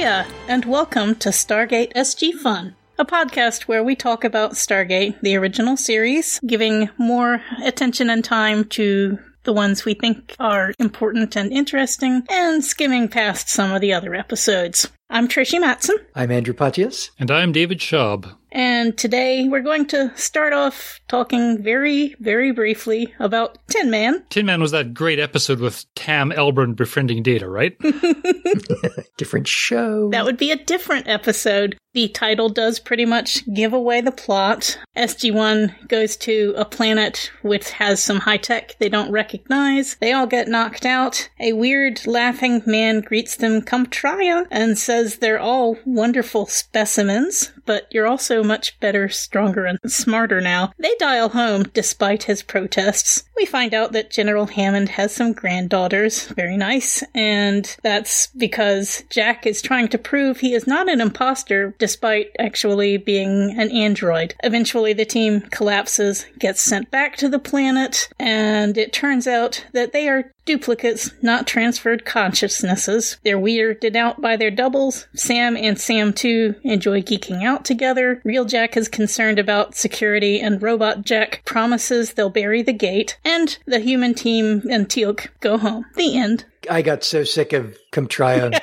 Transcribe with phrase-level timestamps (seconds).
[0.00, 5.76] And welcome to Stargate SG Fun, a podcast where we talk about Stargate, the original
[5.76, 12.22] series, giving more attention and time to the ones we think are important and interesting,
[12.30, 14.88] and skimming past some of the other episodes.
[15.10, 17.10] I'm Trish Matson, I'm Andrew Pontious.
[17.18, 18.36] And I'm David Schaub.
[18.52, 24.22] and today we're going to start off talking very, very briefly about Tin Man.
[24.28, 27.74] Tin Man was that great episode with Tam Elbrun befriending Data, right?
[29.16, 30.10] Different show.
[30.10, 31.76] That would be a different episode.
[31.94, 34.78] The title does pretty much give away the plot.
[34.96, 39.96] SG1 goes to a planet which has some high tech they don't recognize.
[39.96, 41.28] They all get knocked out.
[41.40, 47.52] A weird laughing man greets them, come try ya, and says they're all wonderful specimens,
[47.68, 50.72] but you're also much better, stronger, and smarter now.
[50.78, 53.24] They dial home despite his protests.
[53.36, 56.28] We find out that General Hammond has some granddaughters.
[56.28, 57.04] Very nice.
[57.14, 62.96] And that's because Jack is trying to prove he is not an imposter despite actually
[62.96, 64.34] being an android.
[64.42, 69.92] Eventually, the team collapses, gets sent back to the planet, and it turns out that
[69.92, 73.18] they are duplicates, not transferred consciousnesses.
[73.22, 75.06] They're weirded out by their doubles.
[75.14, 78.20] Sam and Sam 2 enjoy geeking out together.
[78.24, 83.18] Real Jack is concerned about security, and Robot Jack promises they'll bury the gate.
[83.24, 85.86] And the human team and Teal'c go home.
[85.94, 86.44] The end.
[86.70, 88.58] I got so sick of Comtria.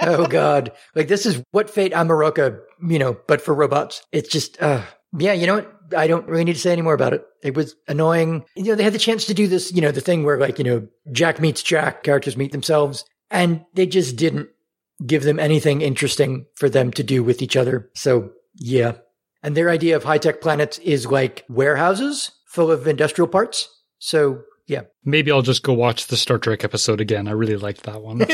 [0.00, 0.72] oh God.
[0.94, 4.02] Like this is what fate Amaroka, you know, but for robots.
[4.12, 4.82] It's just, uh,
[5.18, 5.72] yeah, you know what?
[5.96, 7.24] I don't really need to say any more about it.
[7.42, 8.44] It was annoying.
[8.56, 10.58] You know, they had the chance to do this, you know, the thing where like,
[10.58, 14.48] you know, Jack meets Jack, characters meet themselves, and they just didn't
[15.04, 17.90] give them anything interesting for them to do with each other.
[17.94, 18.92] So yeah.
[19.42, 23.68] And their idea of high tech planets is like warehouses full of industrial parts.
[23.98, 24.82] So yeah.
[25.04, 27.28] Maybe I'll just go watch the Star Trek episode again.
[27.28, 28.26] I really liked that one.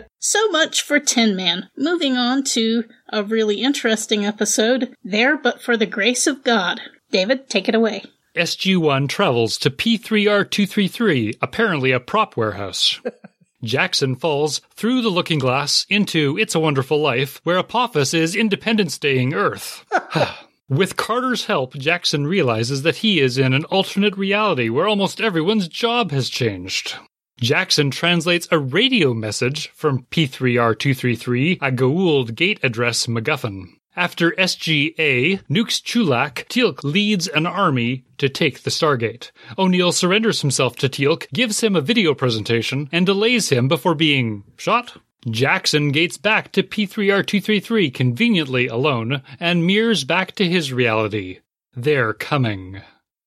[0.20, 1.68] So much for Tin Man.
[1.76, 6.80] Moving on to a really interesting episode, There But for the Grace of God.
[7.12, 8.02] David, take it away.
[8.36, 13.00] SG1 travels to P3R233, apparently a prop warehouse.
[13.62, 18.98] Jackson falls through the looking glass into It's a Wonderful Life, where Apophis is Independence
[18.98, 19.84] Daying Earth.
[20.68, 25.66] With Carter's help, Jackson realizes that he is in an alternate reality where almost everyone's
[25.66, 26.94] job has changed.
[27.40, 33.77] Jackson translates a radio message from P3R233, a Goa'uld gate address MacGuffin.
[33.98, 39.32] After SGA nukes Chulak, Teal'c leads an army to take the Stargate.
[39.58, 44.44] O'Neill surrenders himself to Teal'c, gives him a video presentation, and delays him before being
[44.56, 44.98] shot.
[45.28, 51.40] Jackson gates back to P3R233 conveniently alone and mirrors back to his reality.
[51.74, 52.80] They're coming.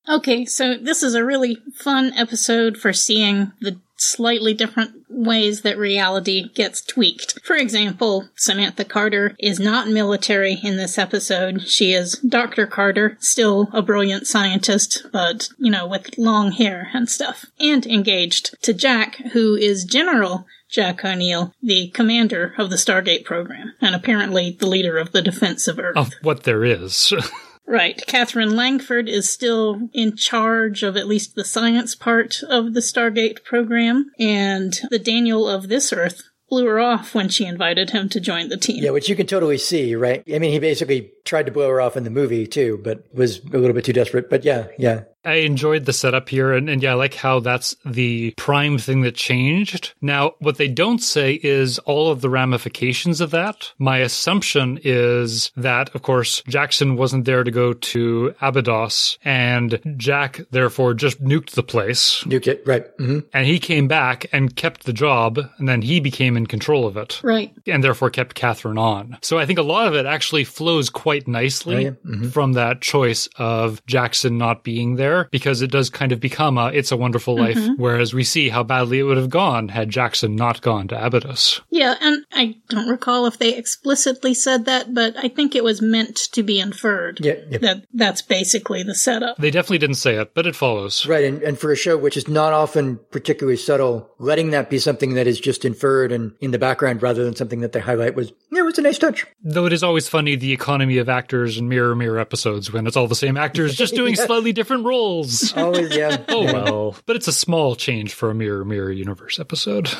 [0.08, 5.78] Okay, so this is a really fun episode for seeing the slightly different ways that
[5.78, 7.39] reality gets tweaked.
[7.44, 11.62] For example, Samantha Carter is not military in this episode.
[11.62, 12.66] She is Dr.
[12.66, 17.45] Carter, still a brilliant scientist, but, you know, with long hair and stuff.
[17.59, 23.73] And engaged to Jack, who is General Jack O'Neill, the commander of the Stargate program,
[23.81, 25.97] and apparently the leader of the defense of Earth.
[25.97, 27.13] Of what there is.
[27.72, 28.06] Right.
[28.06, 33.46] Catherine Langford is still in charge of at least the science part of the Stargate
[33.46, 38.20] program, and the Daniel of this Earth blew her off when she invited him to
[38.20, 38.84] join the team.
[38.84, 40.22] Yeah, which you can totally see, right?
[40.28, 43.40] I mean, he basically tried to blow her off in the movie too, but was
[43.40, 44.30] a little bit too desperate.
[44.30, 45.03] But yeah, yeah.
[45.24, 49.02] I enjoyed the setup here, and, and yeah, I like how that's the prime thing
[49.02, 49.94] that changed.
[50.02, 53.72] Now, what they don't say is all of the ramifications of that.
[53.78, 60.42] My assumption is that, of course, Jackson wasn't there to go to Abydos, and Jack
[60.50, 62.24] therefore just nuked the place.
[62.24, 62.86] Nuke it, right.
[62.98, 66.88] hmm And he came back and kept the job, and then he became in control
[66.88, 67.20] of it.
[67.24, 67.53] Right.
[67.68, 69.18] And therefore kept Catherine on.
[69.22, 71.92] So I think a lot of it actually flows quite nicely Oh, yeah.
[72.06, 72.32] Mhm.
[72.32, 76.67] from that choice of Jackson not being there because it does kind of become a
[76.67, 77.81] It's a Wonderful Life, mm-hmm.
[77.81, 81.61] whereas we see how badly it would have gone had Jackson not gone to Abydos.
[81.69, 85.81] Yeah, and I don't recall if they explicitly said that, but I think it was
[85.81, 87.19] meant to be inferred.
[87.22, 87.58] Yeah, yeah.
[87.59, 89.37] That that's basically the setup.
[89.37, 91.05] They definitely didn't say it, but it follows.
[91.05, 91.25] Right.
[91.25, 95.16] And, and for a show which is not often particularly subtle, letting that be something
[95.16, 98.31] that is just inferred and in the background rather than something that they highlight was,
[98.52, 99.25] yeah, it was a nice touch.
[99.43, 102.97] Though it is always funny the economy of actors and Mirror Mirror episodes when it's
[102.97, 105.01] all the same actors just doing slightly different roles.
[105.02, 106.24] Always, oh, yeah.
[106.30, 106.52] Oh Yeah.
[106.53, 106.96] well.
[107.06, 109.90] But it's a small change for a Mirror Mirror universe episode.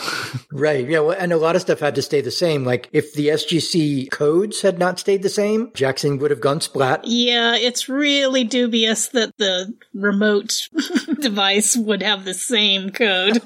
[0.52, 0.88] Right.
[0.88, 1.00] Yeah.
[1.00, 2.64] Well, and a lot of stuff had to stay the same.
[2.66, 7.02] Like if the SGC codes had not stayed the same, Jackson would have gone splat.
[7.06, 10.62] Yeah, it's really dubious that the remote
[11.20, 13.42] device would have the same code.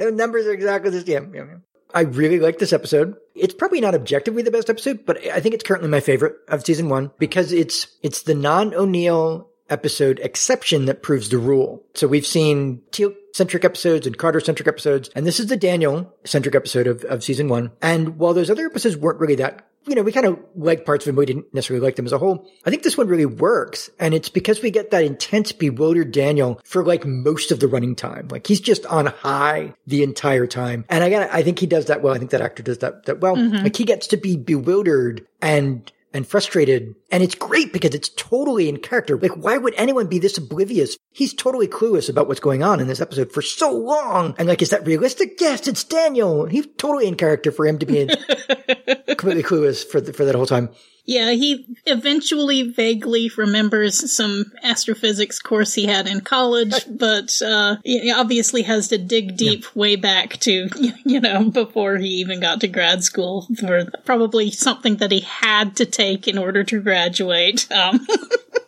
[0.00, 1.34] Numbers are exactly the same.
[1.34, 1.56] Yeah, yeah.
[1.94, 3.14] I really like this episode.
[3.34, 6.64] It's probably not objectively the best episode, but I think it's currently my favorite of
[6.64, 11.82] season one because it's, it's the non-O'Neill episode exception that proves the rule.
[11.94, 16.14] So we've seen Teal'c centric episodes and Carter centric episodes, and this is the Daniel
[16.24, 17.72] centric episode of, of season one.
[17.82, 21.04] And while those other episodes weren't really that you know, we kind of liked parts
[21.04, 21.16] of them.
[21.16, 22.48] We didn't necessarily like them as a whole.
[22.64, 23.90] I think this one really works.
[23.98, 27.94] And it's because we get that intense, bewildered Daniel for like most of the running
[27.94, 28.28] time.
[28.28, 30.84] Like he's just on high the entire time.
[30.88, 32.14] And again, I think he does that well.
[32.14, 33.36] I think that actor does that, that well.
[33.36, 33.64] Mm-hmm.
[33.64, 36.94] Like he gets to be bewildered and and frustrated.
[37.10, 39.18] And it's great because it's totally in character.
[39.18, 40.96] Like, why would anyone be this oblivious?
[41.12, 44.34] He's totally clueless about what's going on in this episode for so long.
[44.38, 45.40] And like, is that realistic?
[45.40, 46.46] Yes, it's Daniel.
[46.46, 48.06] He's totally in character for him to be
[49.08, 50.70] completely clueless for the, for that whole time.
[51.06, 58.10] Yeah, he eventually vaguely remembers some astrophysics course he had in college, but uh, he
[58.10, 59.68] obviously has to dig deep yeah.
[59.74, 60.68] way back to,
[61.04, 65.76] you know, before he even got to grad school for probably something that he had
[65.76, 67.70] to take in order to graduate.
[67.70, 68.06] Um,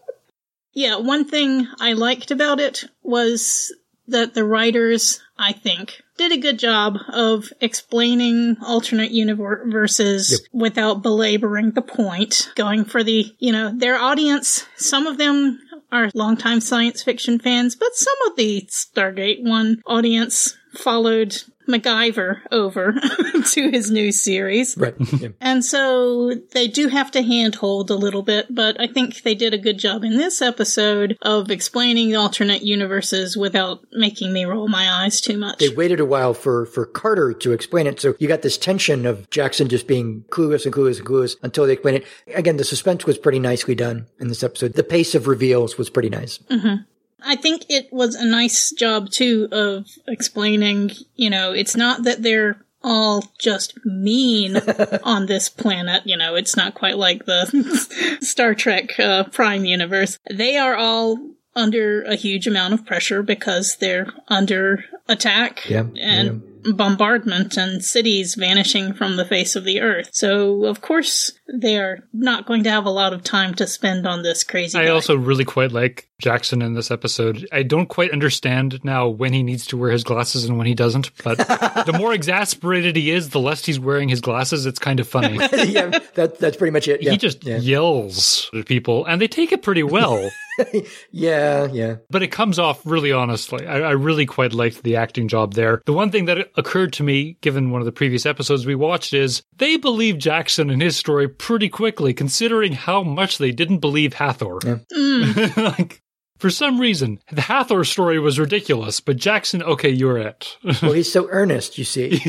[0.75, 3.75] yeah, one thing I liked about it was
[4.09, 10.41] that the writers, I think, did a good job of explaining alternate universes yep.
[10.53, 14.67] without belaboring the point, going for the, you know, their audience.
[14.77, 15.61] Some of them
[15.93, 22.95] are longtime science fiction fans, but some of the Stargate One audience followed MacGyver over
[23.53, 24.77] to his new series.
[24.77, 24.95] Right.
[25.17, 25.29] Yeah.
[25.41, 29.55] And so they do have to handhold a little bit, but I think they did
[29.55, 34.69] a good job in this episode of explaining the alternate universes without making me roll
[34.69, 35.59] my eyes too much.
[35.59, 37.99] They waited a while for, for Carter to explain it.
[37.99, 41.67] So you got this tension of Jackson just being clueless and clueless and clueless until
[41.67, 42.07] they explain it.
[42.35, 44.75] Again, the suspense was pretty nicely done in this episode.
[44.75, 46.39] The pace of reveals was pretty nice.
[46.51, 46.83] Mm-hmm.
[47.27, 52.23] I think it was a nice job too of explaining, you know, it's not that
[52.23, 54.57] they're all just mean
[55.03, 56.03] on this planet.
[56.07, 60.19] You know, it's not quite like the Star Trek uh, Prime universe.
[60.31, 61.19] They are all
[61.55, 65.69] under a huge amount of pressure because they're under attack.
[65.69, 70.11] Yeah, and yeah bombardment and cities vanishing from the face of the earth.
[70.13, 74.07] So, of course, they are not going to have a lot of time to spend
[74.07, 74.79] on this crazy.
[74.79, 74.91] I guy.
[74.91, 77.47] also really quite like Jackson in this episode.
[77.53, 80.75] I don't quite understand now when he needs to wear his glasses and when he
[80.75, 84.67] doesn't, but the more exasperated he is, the less he's wearing his glasses.
[84.67, 85.35] It's kind of funny.
[85.67, 87.03] yeah, that, that's pretty much it.
[87.03, 87.13] Yeah.
[87.13, 87.59] He just yeah.
[87.59, 90.31] yells at people, and they take it pretty well.
[91.11, 91.97] yeah, yeah.
[92.11, 93.67] But it comes off really honestly.
[93.67, 95.83] I, I, really quite liked the acting job there.
[95.87, 99.13] The one thing that occurred to me, given one of the previous episodes we watched,
[99.13, 104.15] is they believe Jackson and his story pretty quickly, considering how much they didn't believe
[104.15, 104.59] Hathor.
[104.65, 104.79] Yeah.
[104.95, 105.57] Mm.
[105.79, 106.03] like,
[106.39, 110.57] for some reason, the Hathor story was ridiculous, but Jackson, okay, you're it.
[110.83, 112.21] well, he's so earnest, you see.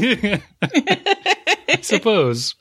[0.62, 2.56] I suppose.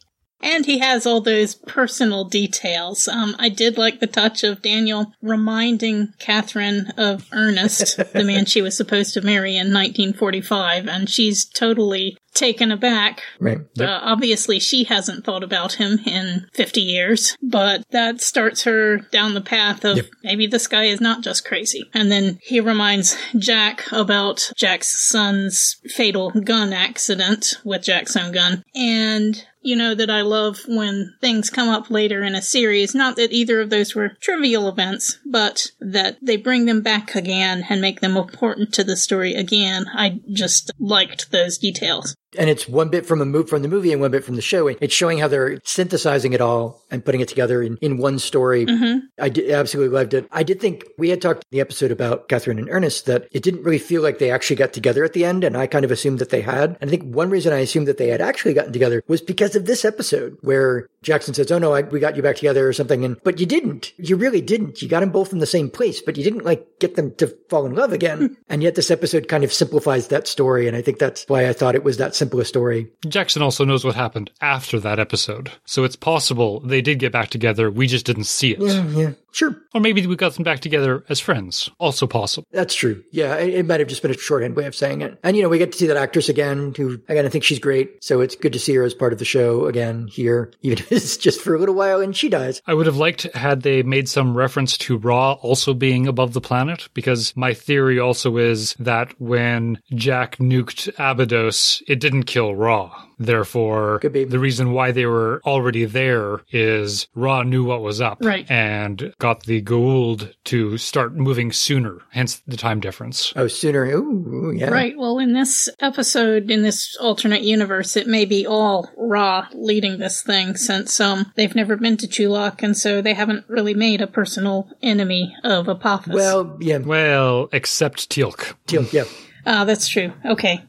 [0.46, 3.08] And he has all those personal details.
[3.08, 8.62] Um, I did like the touch of Daniel reminding Catherine of Ernest, the man she
[8.62, 13.22] was supposed to marry in 1945, and she's totally taken aback.
[13.40, 13.58] Right.
[13.74, 13.88] Yep.
[13.88, 19.34] Uh, obviously, she hasn't thought about him in 50 years, but that starts her down
[19.34, 20.06] the path of yep.
[20.22, 21.90] maybe this guy is not just crazy.
[21.92, 28.62] And then he reminds Jack about Jack's son's fatal gun accident with Jack's own gun.
[28.74, 32.94] And you know that I love when things come up later in a series.
[32.94, 37.66] Not that either of those were trivial events, but that they bring them back again
[37.68, 39.86] and make them important to the story again.
[39.92, 43.92] I just liked those details and it's one bit from a move from the movie
[43.92, 44.66] and one bit from the show.
[44.68, 48.66] It's showing how they're synthesizing it all and putting it together in, in one story.
[48.66, 49.06] Mm-hmm.
[49.20, 50.28] I did, absolutely loved it.
[50.32, 53.42] I did think we had talked in the episode about Catherine and Ernest that it
[53.42, 55.90] didn't really feel like they actually got together at the end, and I kind of
[55.90, 56.76] assumed that they had.
[56.80, 59.56] And I think one reason I assumed that they had actually gotten together was because
[59.56, 62.72] of this episode where Jackson says, "Oh no, I, we got you back together" or
[62.72, 63.92] something, and but you didn't.
[63.98, 64.82] You really didn't.
[64.82, 67.28] You got them both in the same place, but you didn't like get them to
[67.48, 68.36] fall in love again.
[68.48, 71.52] and yet this episode kind of simplifies that story, and I think that's why I
[71.52, 72.88] thought it was that simple a story.
[73.06, 75.52] Jackson also knows what happened after that episode.
[75.64, 77.70] So it's possible they did get back together.
[77.70, 78.60] We just didn't see it.
[78.60, 79.10] Yeah, yeah.
[79.36, 79.54] Sure.
[79.74, 81.70] Or maybe we got them back together as friends.
[81.78, 82.46] Also possible.
[82.52, 83.04] That's true.
[83.12, 85.18] Yeah, it, it, might have just been a shorthand way of saying it.
[85.22, 87.58] And, you know, we get to see that actress again, who, again, I think she's
[87.58, 88.02] great.
[88.02, 90.90] So it's good to see her as part of the show again here, even if
[90.90, 92.62] it's just for a little while and she dies.
[92.66, 96.40] I would have liked had they made some reference to Ra also being above the
[96.40, 103.06] planet, because my theory also is that when Jack nuked Abydos, it didn't kill Ra.
[103.18, 108.50] Therefore, the reason why they were already there is Ra knew what was up right.
[108.50, 113.32] and got the Goa'uld to start moving sooner, hence the time difference.
[113.34, 113.84] Oh, sooner.
[113.86, 114.68] Ooh, yeah.
[114.68, 114.96] Right.
[114.96, 120.22] Well, in this episode, in this alternate universe, it may be all Ra leading this
[120.22, 124.06] thing since um they've never been to Chulak, and so they haven't really made a
[124.06, 126.14] personal enemy of Apophis.
[126.14, 126.78] Well, yeah.
[126.78, 128.54] Well, except Teal'c.
[128.68, 129.06] Teal, yeah.
[129.44, 130.12] ah, that's true.
[130.24, 130.62] Okay.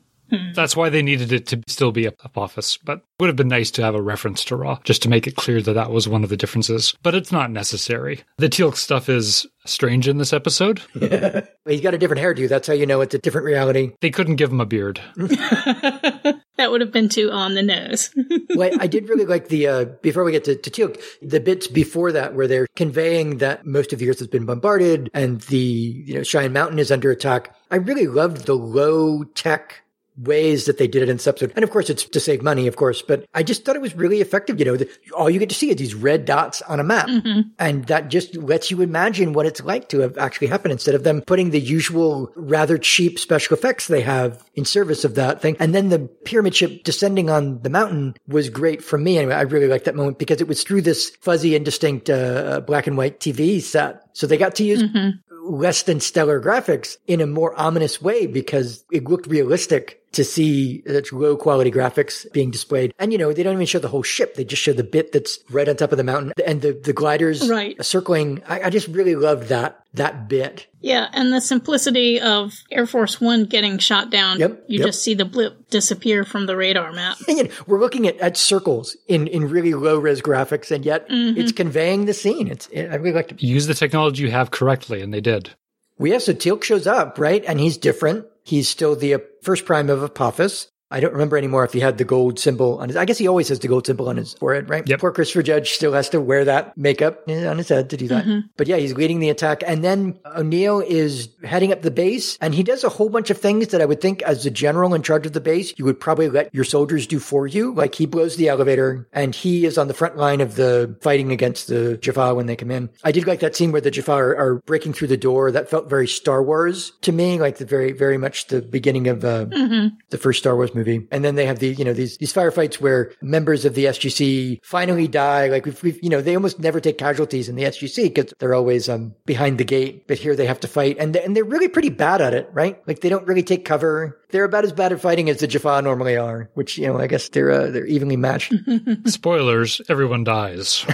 [0.53, 3.72] That's why they needed it to still be a Apophis, but would have been nice
[3.72, 6.24] to have a reference to Ra, just to make it clear that that was one
[6.24, 6.96] of the differences.
[7.03, 8.22] But it's not necessary.
[8.38, 10.81] The Teal'c stuff is strange in this episode.
[10.93, 12.50] He's got a different hairdo.
[12.50, 13.91] That's how you know it's a different reality.
[14.01, 15.01] They couldn't give him a beard.
[16.57, 18.10] That would have been too on the nose.
[18.55, 21.67] well, I did really like the, uh, before we get to, to Teal'c, the bits
[21.67, 25.57] before that where they're conveying that most of the earth has been bombarded and the,
[25.57, 27.55] you know, Cheyenne Mountain is under attack.
[27.69, 29.84] I really loved the low tech
[30.17, 31.53] ways that they did it in this episode.
[31.55, 33.95] And of course, it's to save money, of course, but I just thought it was
[33.95, 34.59] really effective.
[34.59, 37.07] You know, the, all you get to see is these red dots on a map.
[37.07, 37.50] Mm-hmm.
[37.59, 41.03] And that just lets you imagine what it's like to have actually happened instead of
[41.03, 45.55] them putting the usual rather cheap special effects they have in service of that thing.
[45.59, 49.17] And then the pyramid ship descending on the mountain was great for me.
[49.17, 52.59] Anyway, I really liked that moment because it was through this fuzzy, indistinct, uh, uh,
[52.62, 54.03] black and white TV set.
[54.13, 55.17] So they got to use mm-hmm.
[55.53, 60.83] less than stellar graphics in a more ominous way because it looked realistic to see
[60.88, 62.93] such low quality graphics being displayed.
[63.00, 64.33] And you know, they don't even show the whole ship.
[64.33, 66.91] They just show the bit that's right on top of the mountain and the, the
[66.91, 67.83] gliders Right.
[67.86, 68.41] circling.
[68.47, 70.67] I, I just really loved that, that bit.
[70.81, 74.39] yeah, and the simplicity of Air Force One getting shot down.
[74.39, 74.88] Yep, You yep.
[74.88, 77.17] just see the blip disappear from the radar map.
[77.27, 81.07] And yet we're looking at, at circles in, in really low res graphics and yet
[81.09, 81.39] mm-hmm.
[81.39, 82.47] it's conveying the scene.
[82.47, 83.43] It's, I really liked it.
[83.43, 85.51] Use the technology you have correctly, and they did.
[85.99, 87.43] Yeah, so Teal'c shows up, right?
[87.45, 88.25] And he's different.
[88.43, 90.67] He's still the uh, first prime of Apophis.
[90.89, 92.96] I don't remember anymore if he had the gold symbol on his.
[92.96, 94.88] I guess he always has the gold symbol on his forehead, right?
[94.88, 95.00] Yep.
[95.00, 98.08] Poor Christopher Judge still has to wear that makeup eh, on his head to do
[98.08, 98.25] that.
[98.25, 98.48] Mm-hmm.
[98.56, 102.56] But yeah, he's leading the attack, and then O'Neill is heading up the base, and
[102.56, 105.03] he does a whole bunch of things that I would think, as the general in
[105.03, 107.74] charge of the base, you would probably let your soldiers do for you.
[107.74, 111.32] Like he blows the elevator, and he is on the front line of the fighting
[111.34, 112.89] against the Jaffa when they come in.
[113.03, 115.51] I did like that scene where the Jaffa are, are breaking through the door.
[115.51, 119.25] That felt very Star Wars to me, like the very, very much the beginning of
[119.25, 119.96] uh, mm-hmm.
[120.12, 121.07] the first Star Wars movie.
[121.12, 124.60] And then they have the, you know, these, these firefights where members of the SGC
[124.63, 125.48] finally die.
[125.48, 128.55] Like we've, we've you know, they almost never take casualties in the SGC because they're
[128.55, 130.07] always, um, behind the gate.
[130.07, 132.81] But here they have to fight and, and they're really pretty bad at it, right?
[132.88, 134.19] Like they don't really take cover.
[134.29, 137.07] They're about as bad at fighting as the Jaffa normally are, which, you know, I
[137.07, 138.53] guess they're, uh, they're evenly matched.
[139.05, 140.86] Spoilers, everyone dies.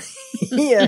[0.52, 0.88] yeah.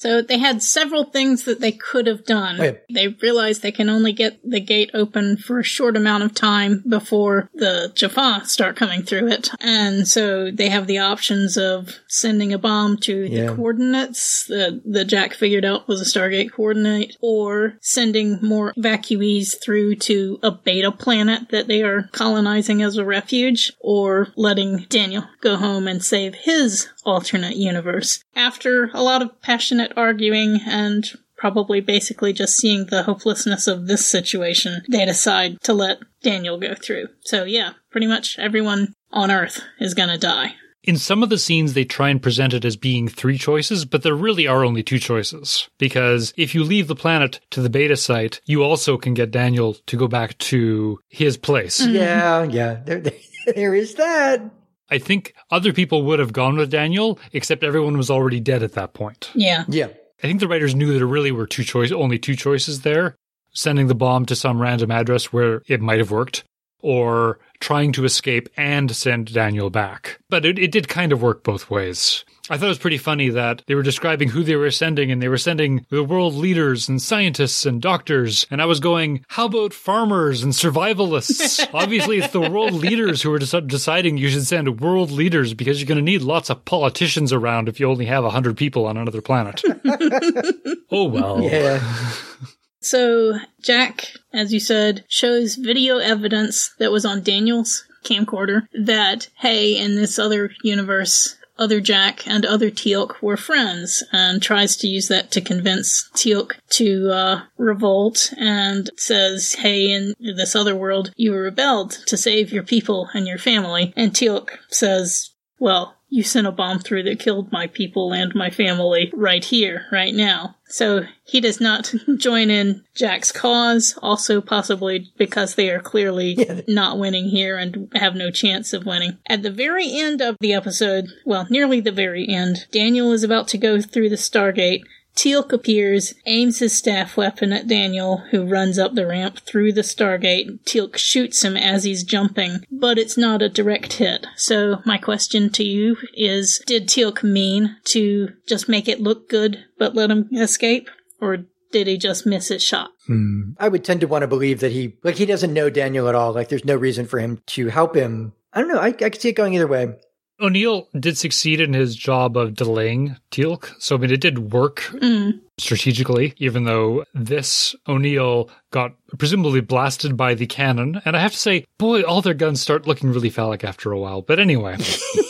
[0.00, 2.56] So they had several things that they could have done.
[2.92, 6.82] They realized they can only get the gate open for a short amount of time
[6.88, 9.50] before the Jaffa start coming through it.
[9.60, 13.50] And so they have the options of sending a bomb to Yeah.
[13.50, 19.60] the coordinates that, that Jack figured out was a Stargate coordinate, or sending more evacuees
[19.62, 25.24] through to a beta planet that they are colonizing as a refuge, or letting Daniel
[25.42, 28.22] go home and save his alternate universe.
[28.34, 34.06] After a lot of passionate arguing and probably basically just seeing the hopelessness of this
[34.06, 37.06] situation, they decide to let Daniel go through.
[37.22, 40.54] So yeah, pretty much everyone on Earth is gonna die.
[40.82, 44.02] In some of the scenes, they try and present it as being three choices, but
[44.02, 45.68] there really are only two choices.
[45.78, 49.74] Because if you leave the planet to the beta site, you also can get Daniel
[49.86, 51.84] to go back to his place.
[51.84, 52.44] Yeah.
[52.44, 52.80] Yeah.
[52.84, 53.12] There, there,
[53.54, 54.50] there is that.
[54.90, 58.72] I think other people would have gone with Daniel, except everyone was already dead at
[58.72, 59.30] that point.
[59.34, 59.64] Yeah.
[59.68, 59.88] Yeah.
[60.22, 63.16] I think the writers knew that there really were two choice, only two choices there:
[63.52, 66.44] sending the bomb to some random address where it might have worked,
[66.82, 70.18] or trying to escape and send Daniel back.
[70.28, 72.24] But it, it did kind of work both ways.
[72.48, 75.22] I thought it was pretty funny that they were describing who they were sending, and
[75.22, 78.44] they were sending the world leaders and scientists and doctors.
[78.50, 81.64] And I was going, how about farmers and survivalists?
[81.74, 85.80] Obviously, it's the world leaders who are deci- deciding you should send world leaders because
[85.80, 88.96] you're going to need lots of politicians around if you only have 100 people on
[88.96, 89.62] another planet.
[90.90, 91.40] oh, well.
[91.42, 91.80] Yeah.
[92.80, 99.76] So Jack, as you said, shows video evidence that was on Daniel's camcorder that, hey,
[99.76, 105.08] in this other universe, other Jack and other Teal'c were friends and tries to use
[105.08, 111.34] that to convince Teal'c to uh, revolt and says, hey, in this other world, you
[111.34, 113.92] rebelled to save your people and your family.
[113.94, 118.50] And Teal'c says, well, you sent a bomb through that killed my people and my
[118.50, 120.56] family right here, right now.
[120.66, 126.98] So he does not join in Jack's cause, also possibly because they are clearly not
[126.98, 129.18] winning here and have no chance of winning.
[129.26, 133.48] At the very end of the episode, well, nearly the very end, Daniel is about
[133.48, 134.82] to go through the Stargate
[135.16, 139.82] Teal'c appears, aims his staff weapon at Daniel, who runs up the ramp through the
[139.82, 140.64] Stargate.
[140.64, 144.26] Teal'c shoots him as he's jumping, but it's not a direct hit.
[144.36, 149.64] So my question to you is, did Teal'c mean to just make it look good,
[149.78, 150.88] but let him escape?
[151.20, 152.90] Or did he just miss his shot?
[153.06, 153.52] Hmm.
[153.58, 156.14] I would tend to want to believe that he, like, he doesn't know Daniel at
[156.14, 156.32] all.
[156.32, 158.32] Like, there's no reason for him to help him.
[158.52, 158.80] I don't know.
[158.80, 159.94] I, I could see it going either way.
[160.40, 164.80] O'Neill did succeed in his job of delaying Teal'c, so I mean it did work
[164.92, 165.40] Mm.
[165.58, 171.00] strategically, even though this O'Neill got presumably blasted by the cannon.
[171.04, 173.98] And I have to say, boy, all their guns start looking really phallic after a
[173.98, 174.22] while.
[174.22, 174.76] But anyway.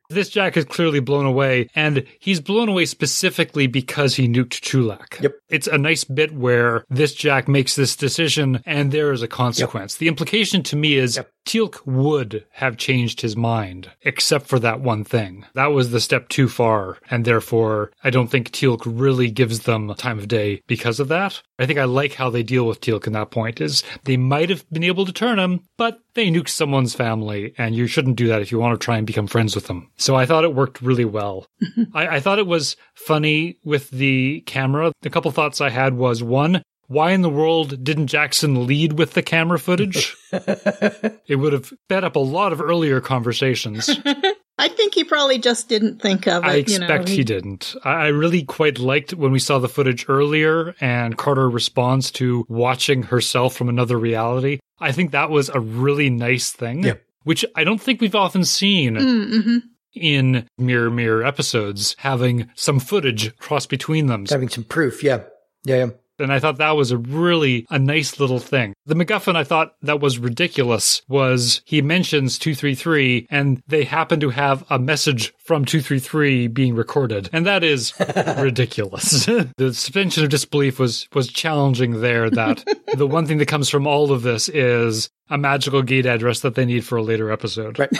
[0.08, 5.20] This Jack is clearly blown away, and he's blown away specifically because he nuked Chulak.
[5.20, 5.32] Yep.
[5.48, 9.96] It's a nice bit where this Jack makes this decision, and there is a consequence.
[9.96, 11.28] The implication to me is Yep.
[11.46, 15.46] Teal'c would have changed his mind, except for that one thing.
[15.54, 19.94] That was the step too far, and therefore, I don't think Teal'c really gives them
[19.94, 21.40] time of day because of that.
[21.58, 24.50] I think I like how they deal with Teal'c in that point, is they might
[24.50, 28.26] have been able to turn him, but they nuked someone's family, and you shouldn't do
[28.26, 29.90] that if you want to try and become friends with them.
[29.96, 31.46] So I thought it worked really well.
[31.62, 31.96] Mm-hmm.
[31.96, 34.90] I, I thought it was funny with the camera.
[35.04, 39.12] A couple thoughts I had was one, why in the world didn't Jackson lead with
[39.14, 40.16] the camera footage?
[40.32, 43.90] it would have sped up a lot of earlier conversations.
[44.58, 46.46] I think he probably just didn't think of it.
[46.46, 47.74] I you know, expect he didn't.
[47.84, 52.46] I I really quite liked when we saw the footage earlier and Carter responds to
[52.48, 54.60] watching herself from another reality.
[54.80, 56.94] I think that was a really nice thing, Yeah.
[57.24, 59.56] which I don't think we've often seen Mm-hmm.
[59.94, 64.24] in Mirror Mirror episodes, having some footage cross between them.
[64.26, 65.02] Having some proof.
[65.02, 65.24] Yeah.
[65.64, 65.76] Yeah.
[65.76, 65.90] yeah.
[66.18, 68.74] And I thought that was a really a nice little thing.
[68.86, 74.30] The MacGuffin I thought that was ridiculous was he mentions 233 and they happen to
[74.30, 77.30] have a message from 233 being recorded.
[77.32, 77.92] And that is
[78.38, 79.26] ridiculous.
[79.56, 83.86] the suspension of disbelief was was challenging there that the one thing that comes from
[83.86, 87.78] all of this is a magical gate address that they need for a later episode.
[87.78, 87.90] Right.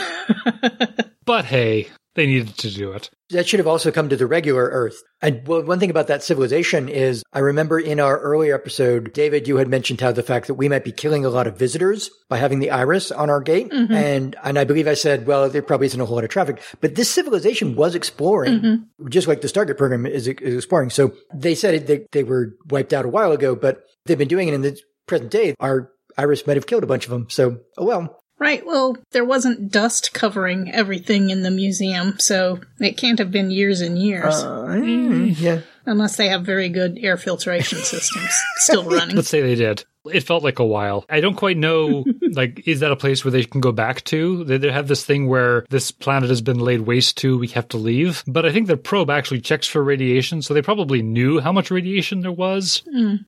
[1.25, 3.11] But hey, they needed to do it.
[3.31, 5.03] That should have also come to the regular Earth.
[5.23, 9.49] And well, one thing about that civilization is I remember in our earlier episode, David,
[9.49, 12.11] you had mentioned how the fact that we might be killing a lot of visitors
[12.29, 13.71] by having the iris on our gate.
[13.71, 13.93] Mm-hmm.
[13.93, 16.63] And, and I believe I said, well, there probably isn't a whole lot of traffic,
[16.81, 19.09] but this civilization was exploring, mm-hmm.
[19.09, 20.91] just like the Stargate program is, is exploring.
[20.91, 24.29] So they said it, they, they were wiped out a while ago, but they've been
[24.29, 25.55] doing it in the present day.
[25.61, 27.29] Our iris might have killed a bunch of them.
[27.31, 28.19] So, oh well.
[28.39, 33.51] Right, well, there wasn't dust covering everything in the museum, so it can't have been
[33.51, 34.35] years and years.
[34.35, 35.61] Uh, yeah.
[35.87, 39.17] unless they have very good air filtration systems still running.
[39.17, 39.85] Let's say they did.
[40.13, 41.05] It felt like a while.
[41.09, 44.45] I don't quite know, like, is that a place where they can go back to?
[44.45, 47.69] They, they have this thing where this planet has been laid waste to, we have
[47.69, 48.25] to leave.
[48.27, 51.71] But I think the probe actually checks for radiation, so they probably knew how much
[51.71, 52.83] radiation there was.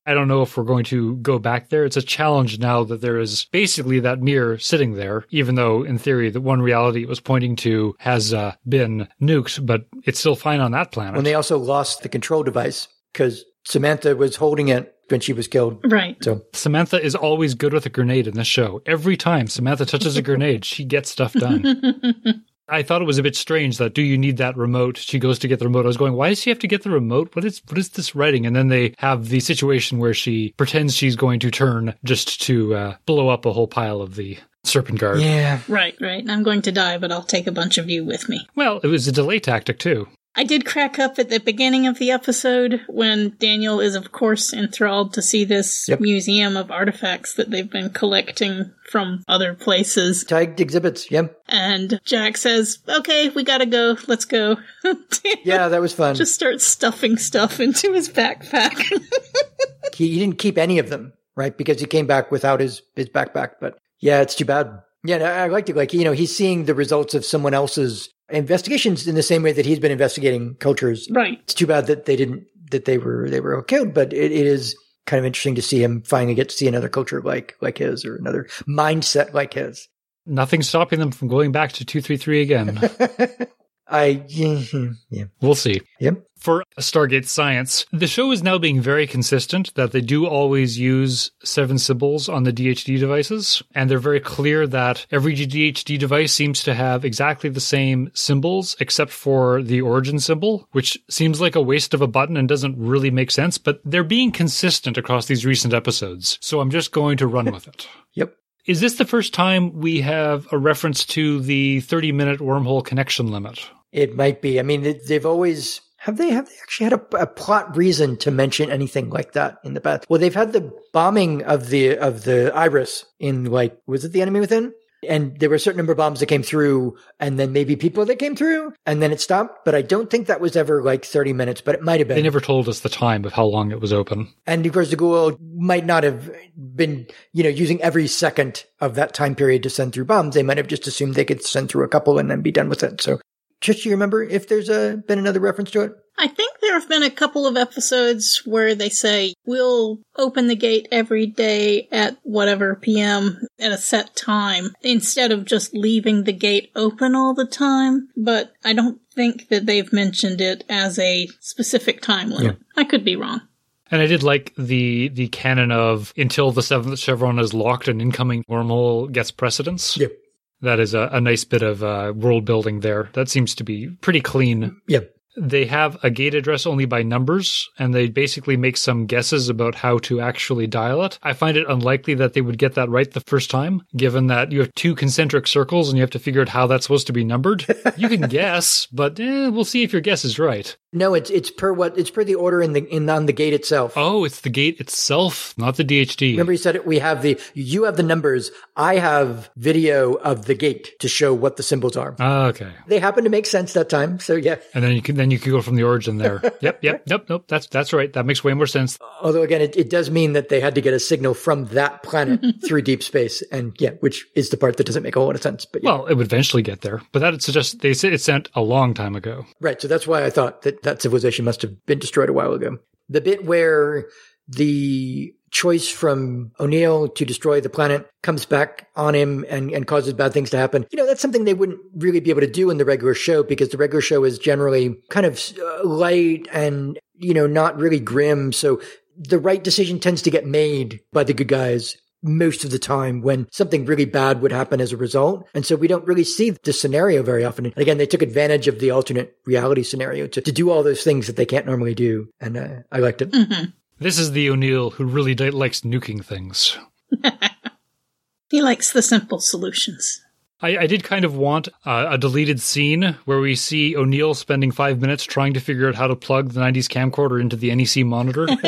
[0.06, 1.84] I don't know if we're going to go back there.
[1.84, 5.98] It's a challenge now that there is basically that mirror sitting there, even though in
[5.98, 10.36] theory the one reality it was pointing to has uh, been nuked, but it's still
[10.36, 11.14] fine on that planet.
[11.14, 15.48] When they also lost the control device because Samantha was holding it when she was
[15.48, 15.80] killed.
[15.84, 16.16] Right.
[16.22, 18.82] So Samantha is always good with a grenade in this show.
[18.86, 22.44] Every time Samantha touches a grenade, she gets stuff done.
[22.70, 24.98] I thought it was a bit strange that do you need that remote?
[24.98, 25.86] She goes to get the remote.
[25.86, 27.34] I was going, why does she have to get the remote?
[27.34, 28.44] What is what is this writing?
[28.44, 32.74] And then they have the situation where she pretends she's going to turn just to
[32.74, 35.20] uh, blow up a whole pile of the serpent guard.
[35.20, 36.28] yeah, Right, right.
[36.28, 38.46] I'm going to die, but I'll take a bunch of you with me.
[38.54, 40.08] Well, it was a delay tactic too.
[40.36, 44.52] I did crack up at the beginning of the episode when Daniel is, of course,
[44.52, 46.00] enthralled to see this Yep.
[46.00, 50.22] museum of artifacts that they've been collecting from other places.
[50.24, 51.10] tagged exhibits.
[51.10, 53.96] Yeah, And Jack says, Okay, we gotta go.
[54.06, 54.56] Let's go.
[55.44, 56.14] Yeah, that was fun.
[56.14, 58.76] just starts stuffing stuff into his backpack.
[59.94, 61.56] he, he didn't keep any of them, right?
[61.56, 63.52] Because he came back without his his backpack.
[63.60, 64.70] But yeah, it's too bad.
[65.04, 65.76] Yeah, I liked it.
[65.76, 69.52] Like you know, he's seeing the results of someone else's investigations in the same way
[69.52, 71.08] that he's been investigating cultures.
[71.10, 71.38] right.
[71.42, 74.46] It's too bad that they didn't that they were they were killed, but it, it
[74.46, 77.78] is kind of interesting to see him finally get to see another culture like like
[77.78, 79.88] his or another mindset like his.
[80.26, 82.78] Nothing stopping them from going back to 233 again.
[83.88, 84.62] I yeah,
[85.10, 85.24] yeah.
[85.40, 85.80] we'll see.
[86.00, 86.24] Yep.
[86.38, 91.32] For Stargate Science, the show is now being very consistent that they do always use
[91.42, 93.60] seven symbols on the DHD devices.
[93.74, 98.76] And they're very clear that every DHD device seems to have exactly the same symbols
[98.78, 102.78] except for the origin symbol, which seems like a waste of a button and doesn't
[102.78, 106.38] really make sense, but they're being consistent across these recent episodes.
[106.40, 107.88] So I'm just going to run with it.
[108.14, 108.34] Yep.
[108.66, 113.30] Is this the first time we have a reference to the 30 minute wormhole connection
[113.30, 113.60] limit?
[113.92, 114.58] It might be.
[114.58, 118.16] I mean, they- they've always have they have they actually had a, a, plot reason
[118.18, 120.06] to mention anything like that in the past?
[120.08, 124.22] Well, they've had the bombing of the of the Iris in like was it the
[124.22, 124.72] enemy within?
[125.08, 128.04] And there were a certain number of bombs that came through, and then maybe people
[128.04, 129.64] that came through, and then it stopped.
[129.64, 132.16] But I don't think that was ever like 30 minutes, but it might have been.
[132.16, 134.34] They never told us the time of how long it was open.
[134.44, 138.96] And of course, the Goa'uld might not have been, you know, using every second of
[138.96, 140.34] that time period to send through bombs.
[140.34, 142.68] They might have just assumed they could send through a couple and then be done
[142.68, 143.00] with it.
[143.00, 143.20] So
[143.60, 145.92] just you remember if there's a, been another reference to it?
[146.20, 150.56] I think there have been a couple of episodes where they say, we'll open the
[150.56, 156.32] gate every day at whatever PM at a set time, instead of just leaving the
[156.32, 158.08] gate open all the time.
[158.16, 162.56] But I don't think that they've mentioned it as a specific time limit.
[162.58, 162.82] Yeah.
[162.82, 163.42] I could be wrong.
[163.90, 168.00] And I did like the the canon of until the seventh chevron is locked, an
[168.00, 169.96] incoming wormhole gets precedence.
[169.96, 170.12] Yep.
[170.60, 173.10] That is a, a nice bit of uh, world building there.
[173.12, 174.80] That seems to be pretty clean.
[174.86, 179.48] Yep they have a gate address only by numbers and they basically make some guesses
[179.48, 181.18] about how to actually dial it.
[181.22, 184.52] I find it unlikely that they would get that right the first time, given that
[184.52, 187.12] you have two concentric circles and you have to figure out how that's supposed to
[187.12, 187.66] be numbered.
[187.96, 190.76] you can guess, but eh, we'll see if your guess is right.
[190.92, 193.52] No, it's it's per what it's per the order in the in on the gate
[193.52, 193.92] itself.
[193.94, 196.32] Oh, it's the gate itself, not the DHD.
[196.32, 196.86] Remember, you said it.
[196.86, 198.50] We have the you have the numbers.
[198.74, 202.16] I have video of the gate to show what the symbols are.
[202.18, 202.72] Ah, okay.
[202.86, 204.18] They happen to make sense that time.
[204.18, 204.56] So yeah.
[204.72, 206.40] And then you can then you could go from the origin there.
[206.60, 207.44] yep, yep, yep, nope.
[207.48, 208.12] That's that's right.
[208.12, 208.98] That makes way more sense.
[209.20, 212.02] Although again, it, it does mean that they had to get a signal from that
[212.02, 215.26] planet through deep space, and yeah, which is the part that doesn't make a whole
[215.26, 215.64] lot of sense.
[215.64, 215.90] But yeah.
[215.90, 217.02] well, it would eventually get there.
[217.12, 219.46] But that suggests they said it sent a long time ago.
[219.60, 219.80] Right.
[219.80, 222.78] So that's why I thought that that civilization must have been destroyed a while ago.
[223.08, 224.06] The bit where
[224.48, 230.12] the choice from O'Neill to destroy the planet comes back on him and, and causes
[230.12, 230.86] bad things to happen.
[230.90, 233.42] You know, that's something they wouldn't really be able to do in the regular show
[233.42, 238.00] because the regular show is generally kind of uh, light and, you know, not really
[238.00, 238.52] grim.
[238.52, 238.80] So
[239.16, 243.22] the right decision tends to get made by the good guys most of the time
[243.22, 245.48] when something really bad would happen as a result.
[245.54, 247.66] And so we don't really see this scenario very often.
[247.66, 251.04] And again, they took advantage of the alternate reality scenario to, to do all those
[251.04, 252.28] things that they can't normally do.
[252.40, 253.30] And uh, I liked it.
[253.30, 253.70] Mm-hmm.
[254.00, 256.78] This is the O'Neill who really likes nuking things.
[258.48, 260.22] he likes the simple solutions.
[260.60, 264.72] I, I, did kind of want uh, a deleted scene where we see O'Neill spending
[264.72, 268.04] five minutes trying to figure out how to plug the 90s camcorder into the NEC
[268.04, 268.48] monitor.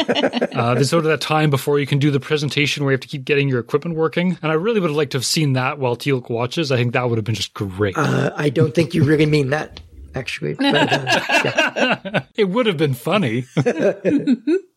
[0.56, 3.00] uh, there's sort of that time before you can do the presentation where you have
[3.00, 4.38] to keep getting your equipment working.
[4.40, 6.70] And I really would have liked to have seen that while Teal'c watches.
[6.70, 7.98] I think that would have been just great.
[7.98, 9.80] Uh, I don't think you really mean that,
[10.14, 10.54] actually.
[10.60, 10.76] But,
[11.56, 13.46] uh, it would have been funny.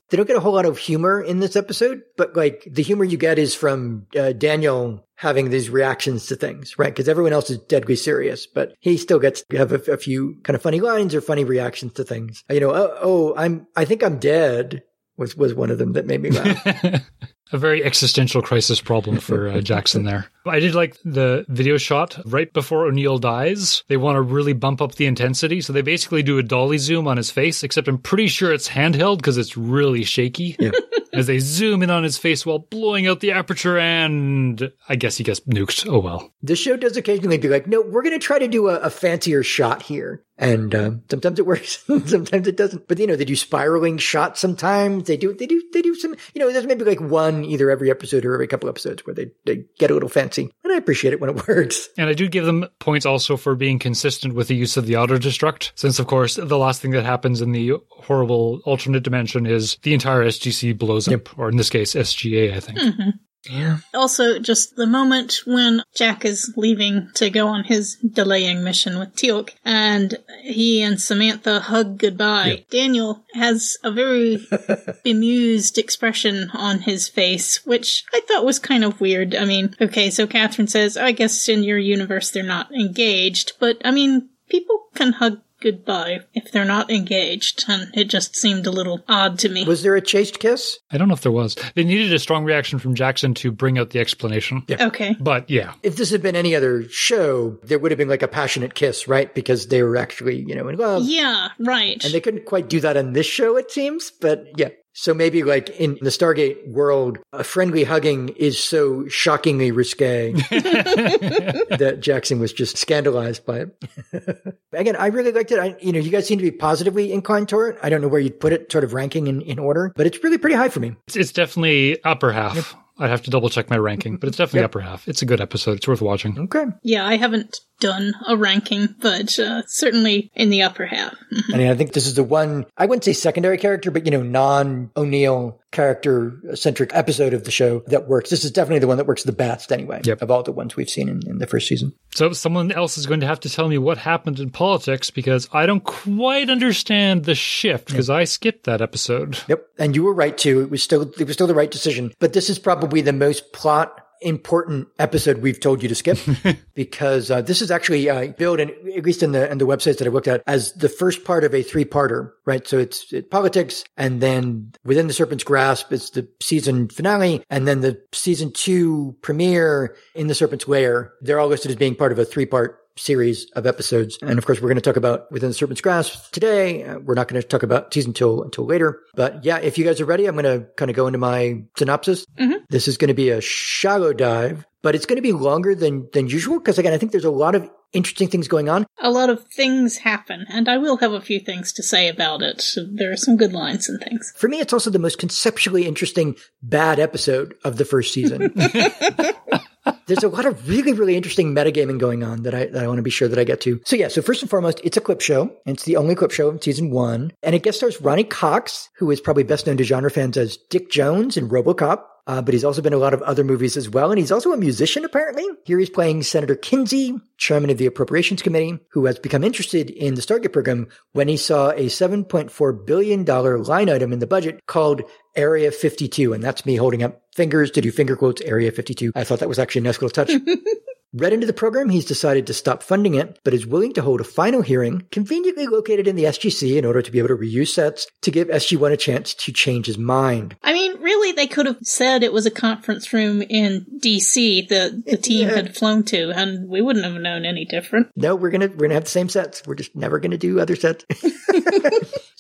[0.10, 3.04] They don't get a whole lot of humor in this episode, but like the humor
[3.04, 6.94] you get is from uh, Daniel having these reactions to things, right?
[6.94, 10.40] Because everyone else is deadly serious, but he still gets to have a, a, few
[10.44, 12.44] kind of funny lines or funny reactions to things.
[12.50, 14.84] You know, oh, oh, I'm, I think I'm dead
[15.18, 17.04] was was one of them that made me laugh.
[17.52, 20.28] a very existential crisis problem for uh, Jackson there.
[20.46, 23.84] I did like the video shot right before O'Neill dies.
[23.88, 27.08] They want to really bump up the intensity, so they basically do a dolly zoom
[27.08, 30.56] on his face, except I'm pretty sure it's handheld because it's really shaky.
[30.60, 30.72] Yeah.
[31.14, 35.16] As they zoom in on his face while blowing out the aperture, and I guess
[35.16, 35.88] he gets nuked.
[35.88, 36.34] Oh well.
[36.42, 38.90] The show does occasionally be like, no, we're going to try to do a, a
[38.90, 40.24] fancier shot here.
[40.40, 42.88] And um, sometimes it works, sometimes it doesn't.
[42.88, 44.40] But you know, they do spiraling shots.
[44.40, 46.16] Sometimes they do, they do, they do some.
[46.34, 49.32] You know, there's maybe like one either every episode or every couple episodes where they
[49.46, 51.90] they get a little fancy, and I appreciate it when it works.
[51.98, 54.98] And I do give them points also for being consistent with the use of the
[54.98, 59.46] auto destruct, since of course the last thing that happens in the horrible alternate dimension
[59.46, 61.28] is the entire SGC blows yep.
[61.30, 62.80] up, or in this case SGA, I think.
[62.80, 63.10] Mm-hmm.
[63.50, 63.80] Yeah.
[63.94, 69.16] Also, just the moment when Jack is leaving to go on his delaying mission with
[69.16, 72.46] Teal'c, and he and Samantha hug goodbye.
[72.46, 72.70] Yep.
[72.70, 74.46] Daniel has a very
[75.04, 79.36] bemused expression on his face, which I thought was kind of weird.
[79.36, 83.82] I mean, okay, so Catherine says, I guess in your universe they're not engaged, but
[83.84, 88.72] I mean, people can hug goodbye if they're not engaged, and it just seemed a
[88.72, 89.64] little odd to me.
[89.64, 90.78] Was there a chaste kiss?
[90.92, 91.56] I don't know if there was.
[91.76, 94.64] They needed a strong reaction from Jackson to bring out the explanation.
[94.68, 94.88] Yeah.
[94.88, 95.16] Okay.
[95.20, 95.74] But yeah.
[95.82, 99.08] If this had been any other show, there would have been like a passionate kiss,
[99.08, 99.34] right?
[99.34, 101.04] Because they were actually, you know, in love.
[101.06, 102.04] Yeah, right.
[102.04, 104.12] And they couldn't quite do that on this show, it seems.
[104.12, 109.72] But yeah, so maybe like in the Stargate world, a friendly hugging is so shockingly
[109.72, 114.56] risque that Jackson was just scandalized by it.
[114.72, 115.60] Again, I really liked it.
[115.60, 117.80] I, you know, you guys seem to be positively inclined toward it.
[117.84, 120.24] I don't know where you'd put it sort of ranking in, in order, but it's
[120.24, 120.96] really pretty high for me.
[121.08, 122.56] It's, it's definitely upper half.
[122.56, 122.66] Yep.
[123.00, 124.70] I'd have to double check my ranking, but it's definitely yep.
[124.70, 125.08] upper half.
[125.08, 125.78] It's a good episode.
[125.78, 126.38] It's worth watching.
[126.38, 126.66] Okay.
[126.84, 131.14] Yeah, I haven't done a ranking, but uh, certainly in the upper half.
[131.54, 134.12] I mean, I think this is the one, I wouldn't say secondary character, but, you
[134.12, 138.30] know, non O'Neill character centric episode of the show that works.
[138.30, 140.22] This is definitely the one that works the best anyway Yep.
[140.22, 141.94] of all the ones we've seen in, in the first season.
[142.14, 145.50] So someone else is going to have to tell me what happened in politics because
[145.52, 149.40] I don't quite understand the shift because I skipped that episode.
[149.48, 149.66] Yep.
[149.80, 150.62] And you were right too.
[150.62, 153.52] It was still, it was still the right decision, but this is probably the most
[153.52, 156.18] plot important episode we've told you to skip
[156.74, 159.98] because uh, this is actually uh, billed in, at least in the in the websites
[159.98, 162.68] that I looked at as the first part of a three parter, right?
[162.68, 167.68] So it's, it's politics, and then within the Serpent's Grasp, it's the season finale, and
[167.68, 171.14] then the season two premiere in the Serpent's Lair.
[171.22, 174.18] They're all listed as being part of a three part series of episodes.
[174.22, 176.84] And of course, we're going to talk about Within the Serpent's Grasp today.
[176.84, 179.02] Uh, we're not going to talk about season until, until later.
[179.16, 181.64] But yeah, if you guys are ready, I'm going to kind of go into my
[181.78, 182.26] synopsis.
[182.70, 186.10] This is going to be a shallow dive, but it's going to be longer than,
[186.14, 186.60] than usual.
[186.60, 188.86] Cause again, I think there's a lot of interesting things going on.
[189.00, 192.42] A lot of things happen, and I will have a few things to say about
[192.42, 192.66] it.
[192.92, 194.34] There are some good lines and things.
[194.36, 198.54] For me, it's also the most conceptually interesting bad episode of the first season.
[200.06, 202.98] There's a lot of really, really interesting metagaming going on that I, that I want
[202.98, 203.82] to be sure that I get to.
[203.86, 205.44] So yeah, so first and foremost, it's a clip show.
[205.66, 207.32] And it's the only clip show in season one.
[207.42, 210.58] And it guest stars Ronny Cox, who is probably best known to genre fans as
[210.70, 212.04] Dick Jones in RoboCop.
[212.26, 214.10] Uh, but he's also been in a lot of other movies as well.
[214.10, 215.46] And he's also a musician, apparently.
[215.66, 220.16] Here he's playing Senator Kinsey, chairman of the Appropriations Committee, who has become interested in
[220.16, 225.02] the Stargate program when he saw a $7.4 billion line item in the budget called
[225.36, 226.34] Area 52.
[226.34, 229.12] And that's me holding up fingers to do finger quotes, Area 52.
[229.16, 230.32] I thought that was actually a nice little touch.
[231.16, 234.20] Read into the program, he's decided to stop funding it, but is willing to hold
[234.20, 237.68] a final hearing, conveniently located in the SGC in order to be able to reuse
[237.68, 240.56] sets to give SG1 a chance to change his mind.
[240.64, 245.06] I mean, really, they could have said it was a conference room in DC that
[245.06, 245.56] the team Yeah.
[245.56, 248.08] had flown to, and we wouldn't have known any different.
[248.16, 249.62] No, we're gonna we're gonna have the same sets.
[249.68, 251.06] We're just never gonna do other sets.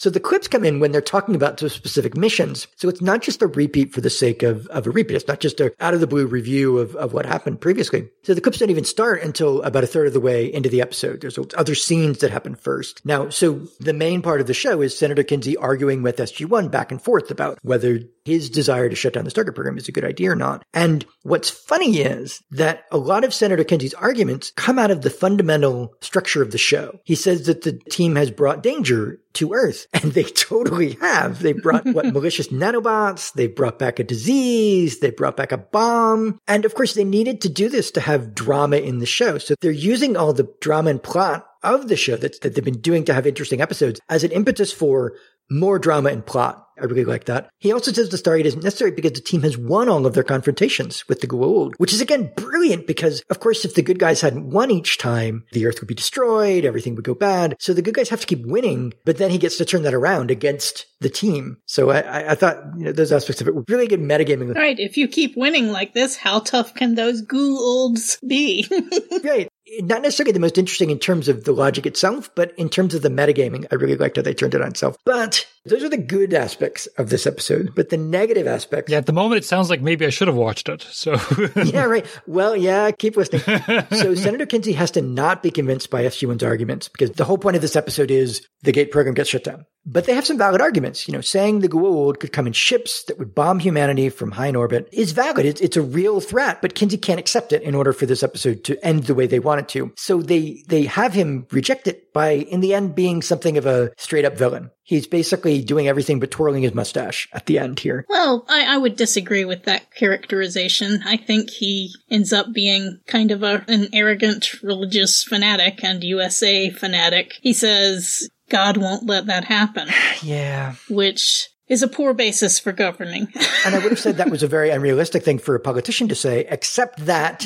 [0.03, 2.67] so the clips come in when they're talking about those specific missions.
[2.75, 5.15] So it's not just a repeat for the sake of, of a repeat.
[5.15, 8.09] It's not just a out of the blue review of, of what happened previously.
[8.23, 10.81] So the clips don't even start until about a third of the way into the
[10.81, 11.21] episode.
[11.21, 12.99] There's other scenes that happen first.
[13.05, 16.91] Now, so the main part of the show is Senator Kinsey arguing with SG1 back
[16.91, 20.03] and forth about whether his desire to shut down the Stargate program is a good
[20.03, 20.65] idea or not.
[20.73, 25.09] And what's funny is that a lot of Senator Kinsey's arguments come out of the
[25.09, 26.99] fundamental structure of the show.
[27.03, 31.41] He says that the team has brought danger to Earth, and they totally have.
[31.41, 36.39] They brought what malicious nanobots, they brought back a disease, they brought back a bomb,
[36.47, 39.37] and of course they needed to do this to have drama in the show.
[39.37, 42.81] So they're using all the drama and plot of the show that, that they've been
[42.81, 45.13] doing to have interesting episodes as an impetus for
[45.49, 46.62] more drama and plot.
[46.79, 47.49] I really like that.
[47.59, 50.23] He also says the Stargate isn't necessary because the team has won all of their
[50.23, 54.21] confrontations with the Goa'uld, which is again brilliant because, of course, if the good guys
[54.21, 57.55] hadn't won each time, the Earth would be destroyed, everything would go bad.
[57.59, 59.93] So the good guys have to keep winning, but then he gets to turn that
[59.93, 61.57] around against the team.
[61.65, 64.55] So I, I, thought you know, those aspects of it were really good metagaming.
[64.55, 68.67] Right, if you keep winning like this, how tough can those Goa'ulds be?
[69.23, 69.47] Right.
[69.79, 73.01] Not necessarily the most interesting in terms of the logic itself, but in terms of
[73.01, 74.97] the metagaming, I really liked how they turned it on itself.
[75.05, 77.73] But those are the good aspects of this episode.
[77.75, 80.35] But the negative aspects, Yeah, at the moment it sounds like maybe I should have
[80.35, 80.81] watched it.
[80.81, 81.15] So
[81.55, 82.05] yeah, right.
[82.27, 83.41] Well, yeah, keep listening.
[83.91, 87.55] so Senator Kinsey has to not be convinced by SG1's arguments because the whole point
[87.55, 89.65] of this episode is the gate program gets shut down.
[89.85, 91.07] But they have some valid arguments.
[91.07, 94.47] You know, saying the Goa'uld could come in ships that would bomb humanity from high
[94.47, 95.45] in orbit is valid.
[95.45, 98.63] It's, it's a real threat, but Kinsey can't accept it in order for this episode
[98.65, 99.93] to end the way they want it to.
[99.97, 103.91] So they, they have him reject it by, in the end, being something of a
[103.97, 104.69] straight up villain.
[104.85, 108.05] He's basically doing everything but twirling his mustache at the end here.
[108.09, 111.01] well, I, I would disagree with that characterization.
[111.05, 116.69] I think he ends up being kind of a, an arrogant religious fanatic and USA
[116.69, 117.33] fanatic.
[117.41, 119.87] He says, God won't let that happen,
[120.23, 120.75] Yeah.
[120.89, 123.27] which is a poor basis for governing.
[123.65, 126.15] And I would have said that was a very unrealistic thing for a politician to
[126.15, 127.45] say, except that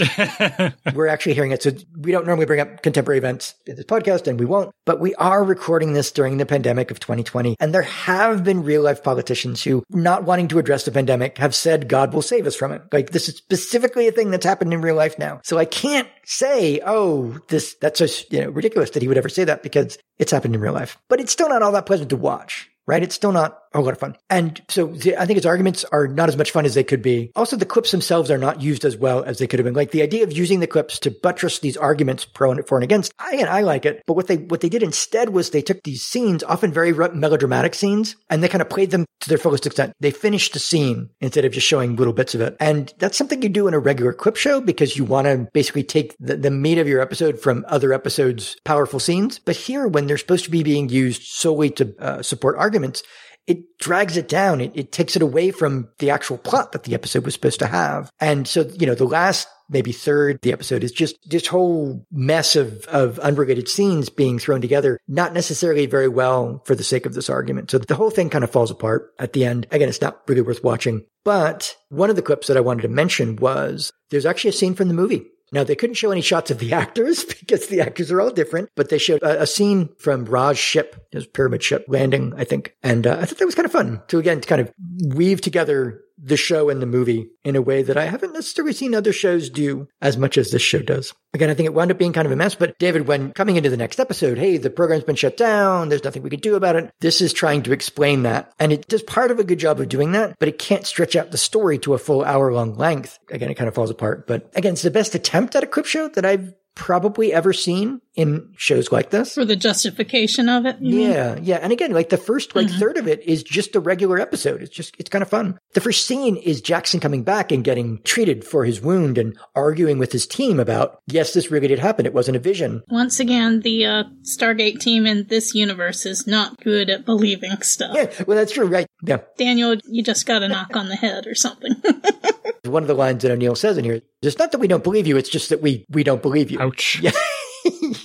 [0.96, 1.62] we're actually hearing it.
[1.62, 5.00] So we don't normally bring up contemporary events in this podcast, and we won't, but
[5.00, 7.56] we are recording this during the pandemic of 2020.
[7.60, 11.54] And there have been real life politicians who, not wanting to address the pandemic, have
[11.54, 12.82] said God will save us from it.
[12.92, 15.42] Like this is specifically a thing that's happened in real life now.
[15.44, 19.30] So I can't say, oh, this, that's just, you know, ridiculous that he would ever
[19.30, 20.98] say that because it's happened in real life.
[21.10, 23.04] But it's still not all that pleasant to watch right?
[23.04, 24.16] It's still not a lot of fun.
[24.30, 27.02] And so the, I think his arguments are not as much fun as they could
[27.02, 27.32] be.
[27.36, 29.74] Also, the clips themselves are not used as well as they could have been.
[29.74, 32.84] Like the idea of using the clips to buttress these arguments pro and for and
[32.84, 33.14] against.
[33.20, 34.04] I, and I like it.
[34.06, 37.76] But what they what they did instead was they took these scenes, often very melodramatic
[37.76, 39.94] scenes, and they kind of played them to their fullest extent.
[40.00, 42.56] They finished the scene instead of just showing little bits of it.
[42.60, 45.84] And that's something you do in a regular clip show because you want to basically
[45.84, 49.40] take the, the meat of your episode from other episodes' powerful scenes.
[49.40, 53.04] But here, when they're supposed to be being used solely to uh, support arguments,
[53.48, 54.62] it drags it down.
[54.62, 57.68] It, it takes it away from the actual plot that the episode was supposed to
[57.68, 58.12] have.
[58.20, 62.56] And so, you know, the last maybe third the episode is just this whole mess
[62.56, 67.14] of, of unrelated scenes being thrown together, not necessarily very well for the sake of
[67.14, 67.72] this argument.
[67.72, 69.68] So the whole thing kind of falls apart at the end.
[69.72, 71.06] Again, it's not really worth watching.
[71.24, 74.76] But one of the clips that I wanted to mention was there's actually a scene
[74.76, 78.12] from the movie now, they couldn't show any shots of the actors because the actors
[78.12, 81.86] are all different, but they showed a, a scene from Ra's ship, his pyramid ship
[81.88, 82.76] landing, I think.
[82.84, 84.74] And uh, I thought that was kind of fun to, again, to kind of
[85.16, 88.96] weave together the show and the movie in a way that I haven't necessarily seen
[88.96, 91.14] other shows do as much as this show does.
[91.34, 93.56] Again, I think it wound up being kind of a mess, but David, when coming
[93.56, 95.90] into the next episode, hey, the program's been shut down.
[95.90, 96.92] There's nothing we could do about it.
[97.00, 98.52] This is trying to explain that.
[98.60, 101.16] And it does part of a good job of doing that, but it can't stretch
[101.16, 103.20] out the story to a full hour long length.
[103.30, 104.26] Again, it kind of falls apart.
[104.26, 108.02] But again, it's the best attempt at a clip show that I've probably ever seen
[108.18, 109.36] in shows like this.
[109.36, 110.78] For the justification of it.
[110.82, 111.46] Yeah, mean?
[111.46, 111.58] yeah.
[111.58, 112.80] And again, like the first like mm-hmm.
[112.80, 114.62] third of it is just a regular episode.
[114.62, 115.60] It's just it's kind of fun.
[115.74, 120.00] The first scene is Jackson coming back and getting treated for his wound and arguing
[120.00, 122.08] with his team about, yes, this really did happen.
[122.08, 122.84] It wasn't a vision.
[122.90, 127.96] Once again, the uh, Stargate team in this universe is not good at believing stuff.
[127.96, 128.88] Yeah, well, that's true, right?
[129.04, 129.20] Yeah.
[129.38, 131.76] Daniel, you just got a knock on the head or something.
[132.66, 135.06] One of the lines that O'Neill says in here it's not that we don't believe
[135.06, 136.60] you, it's just that we, we don't believe you.
[136.60, 137.02] Ouch.
[137.08, 137.12] Yeah.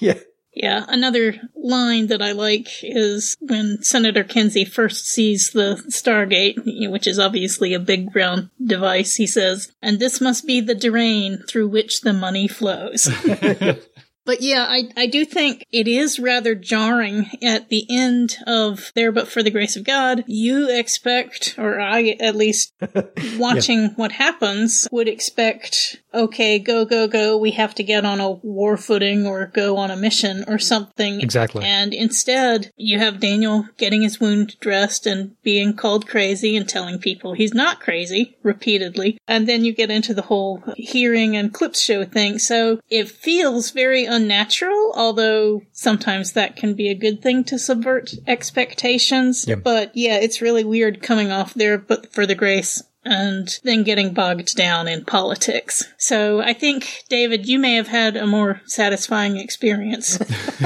[0.14, 0.18] yeah.
[0.54, 7.06] Yeah, another line that I like is when Senator Kinsey first sees the Stargate, which
[7.06, 11.68] is obviously a big brown device, he says, and this must be the drain through
[11.68, 13.08] which the money flows.
[14.24, 19.10] But yeah, I, I do think it is rather jarring at the end of There
[19.10, 20.24] But For the Grace of God.
[20.28, 22.72] You expect, or I at least
[23.36, 23.88] watching yeah.
[23.96, 28.76] what happens, would expect, okay, go, go, go, we have to get on a war
[28.76, 31.20] footing or go on a mission or something.
[31.20, 31.64] Exactly.
[31.64, 36.98] And instead, you have Daniel getting his wound dressed and being called crazy and telling
[36.98, 39.18] people he's not crazy repeatedly.
[39.26, 42.38] And then you get into the whole hearing and clips show thing.
[42.38, 48.14] So it feels very unnatural, although sometimes that can be a good thing to subvert
[48.26, 49.46] expectations.
[49.46, 49.62] Yep.
[49.62, 54.12] But yeah, it's really weird coming off there, but for the grace and then getting
[54.12, 55.84] bogged down in politics.
[55.98, 60.18] So I think, David, you may have had a more satisfying experience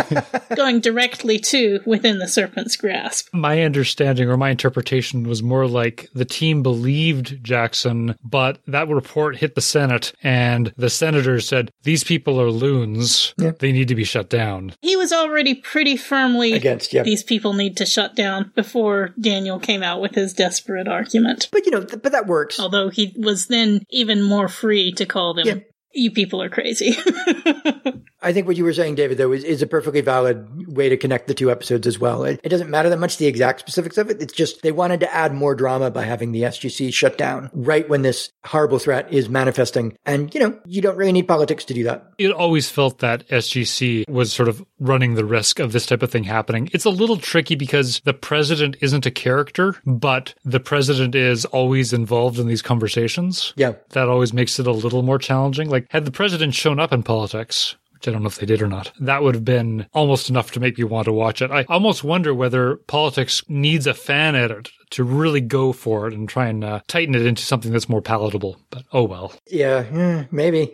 [0.57, 3.29] going directly to within the serpent's grasp.
[3.33, 9.37] My understanding or my interpretation was more like the team believed Jackson, but that report
[9.37, 13.35] hit the Senate and the senators said, these people are loons.
[13.39, 13.53] Yeah.
[13.59, 14.75] They need to be shut down.
[14.81, 17.03] He was already pretty firmly against, yeah.
[17.03, 21.49] these people need to shut down before Daniel came out with his desperate argument.
[21.53, 22.61] But you know, but that works.
[22.61, 25.59] Although he was then even more free to call them, yeah.
[25.93, 26.97] you people are crazy.
[28.27, 30.97] I think what you were saying, David, though, is, is a perfectly valid way to
[30.97, 32.25] connect the two episodes as well.
[32.25, 34.21] It, it, doesn't matter that much the exact specifics of it.
[34.21, 37.89] It's just they wanted to add more drama by having the SGC shut down right
[37.89, 39.97] when this horrible threat is manifesting.
[40.05, 42.15] And, you know, you don't really need politics to do that.
[42.19, 46.11] It always felt that SGC was sort of running the risk of this type of
[46.11, 46.69] thing happening.
[46.73, 51.93] It's a little tricky because the president isn't a character, but the president is always
[51.93, 53.53] involved in these conversations.
[53.55, 53.75] Yeah.
[53.91, 55.71] That always makes it a little more challenging.
[55.71, 57.77] Like, had the president shown up in politics,
[58.09, 58.93] I don't know if they did or not.
[59.01, 61.51] That would have been almost enough to make me want to watch it.
[61.51, 66.29] I almost wonder whether politics needs a fan edit to really go for it and
[66.29, 68.57] try and uh, tighten it into something that's more palatable.
[68.71, 69.33] But oh well.
[69.47, 70.71] Yeah, yeah maybe.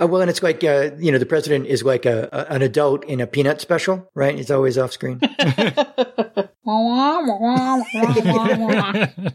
[0.00, 2.62] oh, well, and it's like uh, you know the president is like a, a, an
[2.62, 4.34] adult in a peanut special, right?
[4.34, 5.20] He's always off screen.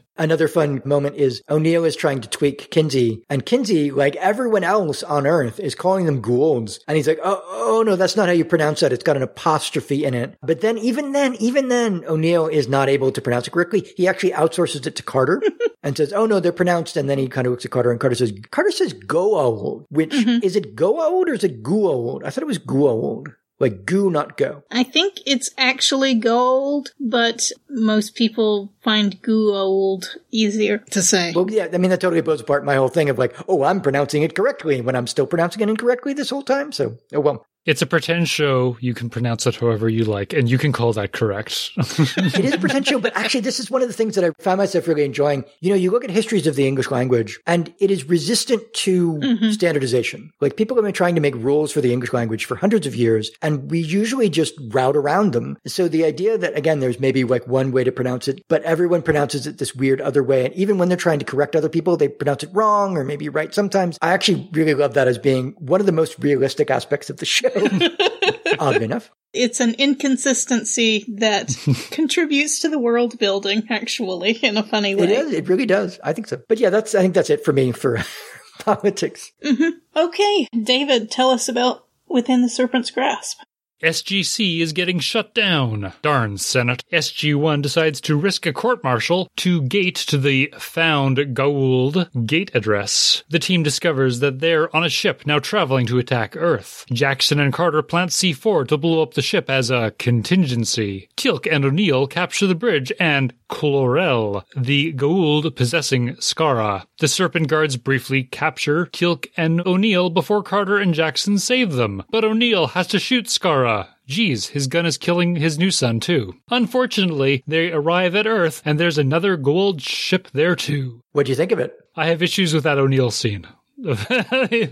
[0.17, 5.01] Another fun moment is O'Neill is trying to tweak Kinsey, and Kinsey, like everyone else
[5.01, 6.79] on Earth, is calling them Goulds.
[6.87, 8.93] and he's like, "Oh, oh no, that's not how you pronounce that.
[8.93, 12.89] It's got an apostrophe in it." But then, even then, even then, O'Neill is not
[12.89, 13.91] able to pronounce it correctly.
[13.97, 15.41] He actually outsources it to Carter
[15.83, 17.99] and says, "Oh no, they're pronounced." And then he kind of looks at Carter, and
[17.99, 20.43] Carter says, "Carter says Goa'uld, which mm-hmm.
[20.43, 22.23] is it Goa'uld or is it Gua'uld?
[22.23, 24.63] I thought it was Gua'uld." Like goo, not go.
[24.69, 31.31] I think it's actually gold, but most people find goo old easier to say.
[31.33, 33.79] Well, yeah, I mean, that totally blows apart my whole thing of like, oh, I'm
[33.79, 36.73] pronouncing it correctly when I'm still pronouncing it incorrectly this whole time.
[36.73, 37.45] So, oh well.
[37.65, 38.77] It's a pretend show.
[38.81, 41.71] You can pronounce it however you like, and you can call that correct.
[41.77, 44.31] it is a pretend show, but actually, this is one of the things that I
[44.43, 45.45] found myself really enjoying.
[45.61, 49.13] You know, you look at histories of the English language, and it is resistant to
[49.13, 49.51] mm-hmm.
[49.51, 50.33] standardization.
[50.41, 52.95] Like people have been trying to make rules for the English language for hundreds of
[52.95, 55.57] years, and we usually just route around them.
[55.65, 59.01] So the idea that, again, there's maybe like one way to pronounce it, but everyone
[59.01, 60.45] pronounces it this weird other way.
[60.45, 63.29] And even when they're trying to correct other people, they pronounce it wrong or maybe
[63.29, 63.97] right sometimes.
[64.01, 67.25] I actually really love that as being one of the most realistic aspects of the
[67.33, 67.52] show.
[68.59, 69.11] Oddly enough.
[69.33, 71.55] It's an inconsistency that
[71.91, 75.05] contributes to the world building, actually, in a funny way.
[75.05, 75.33] It is.
[75.33, 75.99] It really does.
[76.03, 76.41] I think so.
[76.47, 78.03] But yeah, that's, I think that's it for me for
[78.59, 79.31] politics.
[79.43, 79.69] Mm-hmm.
[79.95, 80.47] Okay.
[80.63, 83.39] David, tell us about Within the Serpent's Grasp.
[83.83, 85.91] SGC is getting shut down.
[86.01, 86.85] Darn Senate.
[86.91, 93.23] SG1 decides to risk a court martial to gate to the found Goa'uld gate address.
[93.29, 96.85] The team discovers that they're on a ship now traveling to attack Earth.
[96.91, 101.09] Jackson and Carter plant C4 to blow up the ship as a contingency.
[101.17, 106.85] Teal'c and O'Neill capture the bridge and Klorel, the Goa'uld possessing Skaara.
[106.99, 112.23] The Serpent Guards briefly capture Teal'c and O'Neill before Carter and Jackson save them, but
[112.23, 113.72] O'Neill has to shoot Skaara.
[114.13, 116.35] Geez, his gun is killing his new son too.
[116.51, 121.01] Unfortunately, they arrive at Earth and there's another gold ship there too.
[121.13, 121.75] What do you think of it?
[121.95, 123.47] I have issues with that O'Neill scene.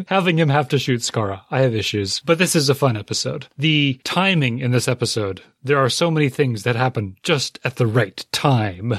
[0.08, 1.42] having him have to shoot Skaara.
[1.50, 3.48] I have issues, but this is a fun episode.
[3.58, 7.88] The timing in this episode, there are so many things that happen just at the
[7.88, 8.94] right time.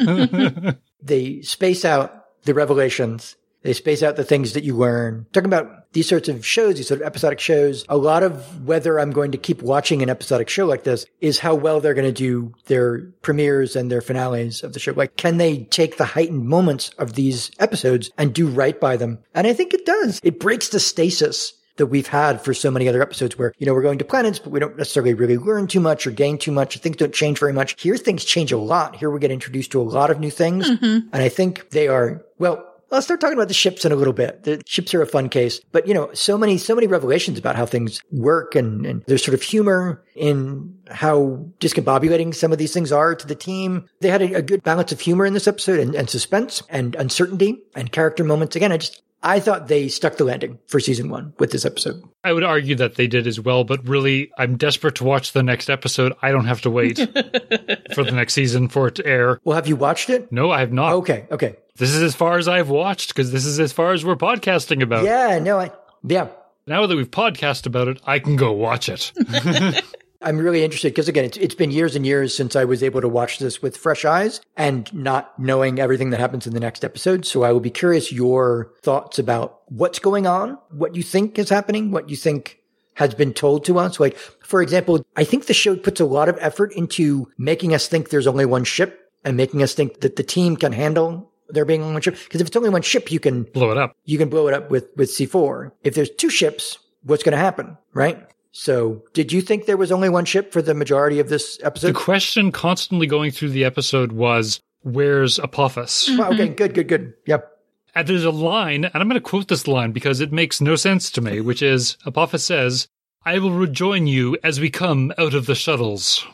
[1.00, 5.26] they space out the revelations they space out the things that you learn.
[5.32, 8.98] Talking about these sorts of shows, these sort of episodic shows, a lot of whether
[8.98, 12.06] I'm going to keep watching an episodic show like this is how well they're going
[12.06, 14.92] to do their premieres and their finales of the show.
[14.92, 19.18] Like, can they take the heightened moments of these episodes and do right by them?
[19.34, 20.20] And I think it does.
[20.22, 23.72] It breaks the stasis that we've had for so many other episodes where, you know,
[23.72, 26.52] we're going to planets, but we don't necessarily really learn too much or gain too
[26.52, 26.78] much.
[26.78, 27.80] Things don't change very much.
[27.80, 28.96] Here, things change a lot.
[28.96, 30.70] Here, we get introduced to a lot of new things.
[30.70, 31.08] Mm-hmm.
[31.12, 34.12] And I think they are, well, I'll start talking about the ships in a little
[34.12, 34.44] bit.
[34.44, 37.56] The ships are a fun case, but you know, so many, so many revelations about
[37.56, 42.74] how things work and, and there's sort of humor in how discombobulating some of these
[42.74, 43.88] things are to the team.
[44.00, 46.94] They had a, a good balance of humor in this episode and, and suspense and
[46.96, 48.56] uncertainty and character moments.
[48.56, 52.02] Again, I just, I thought they stuck the landing for season one with this episode.
[52.24, 55.42] I would argue that they did as well, but really, I'm desperate to watch the
[55.42, 56.12] next episode.
[56.22, 56.96] I don't have to wait
[57.94, 59.38] for the next season for it to air.
[59.44, 60.32] Well, have you watched it?
[60.32, 60.94] No, I have not.
[60.94, 61.56] Okay, okay.
[61.76, 64.82] This is as far as I've watched because this is as far as we're podcasting
[64.82, 65.04] about.
[65.04, 65.70] Yeah, no, I,
[66.02, 66.28] yeah.
[66.66, 69.12] Now that we've podcast about it, I can go watch it.
[70.22, 73.00] I'm really interested because again, it's, it's been years and years since I was able
[73.00, 76.84] to watch this with fresh eyes and not knowing everything that happens in the next
[76.84, 77.24] episode.
[77.24, 81.48] So I will be curious your thoughts about what's going on, what you think is
[81.48, 82.58] happening, what you think
[82.94, 83.98] has been told to us.
[83.98, 87.88] Like, for example, I think the show puts a lot of effort into making us
[87.88, 91.64] think there's only one ship and making us think that the team can handle there
[91.64, 92.16] being only one ship.
[92.24, 93.96] Because if it's only one ship, you can blow it up.
[94.04, 95.72] You can blow it up with, with C4.
[95.82, 97.76] If there's two ships, what's going to happen?
[97.92, 98.26] Right?
[98.52, 101.88] So, did you think there was only one ship for the majority of this episode?
[101.88, 106.20] The question constantly going through the episode was, "Where's Apophis?" Mm-hmm.
[106.20, 107.14] okay, good, good, good.
[107.26, 107.48] Yep.
[107.94, 110.76] And there's a line, and I'm going to quote this line because it makes no
[110.76, 112.88] sense to me, which is Apophis says,
[113.24, 116.26] "I will rejoin you as we come out of the shuttles."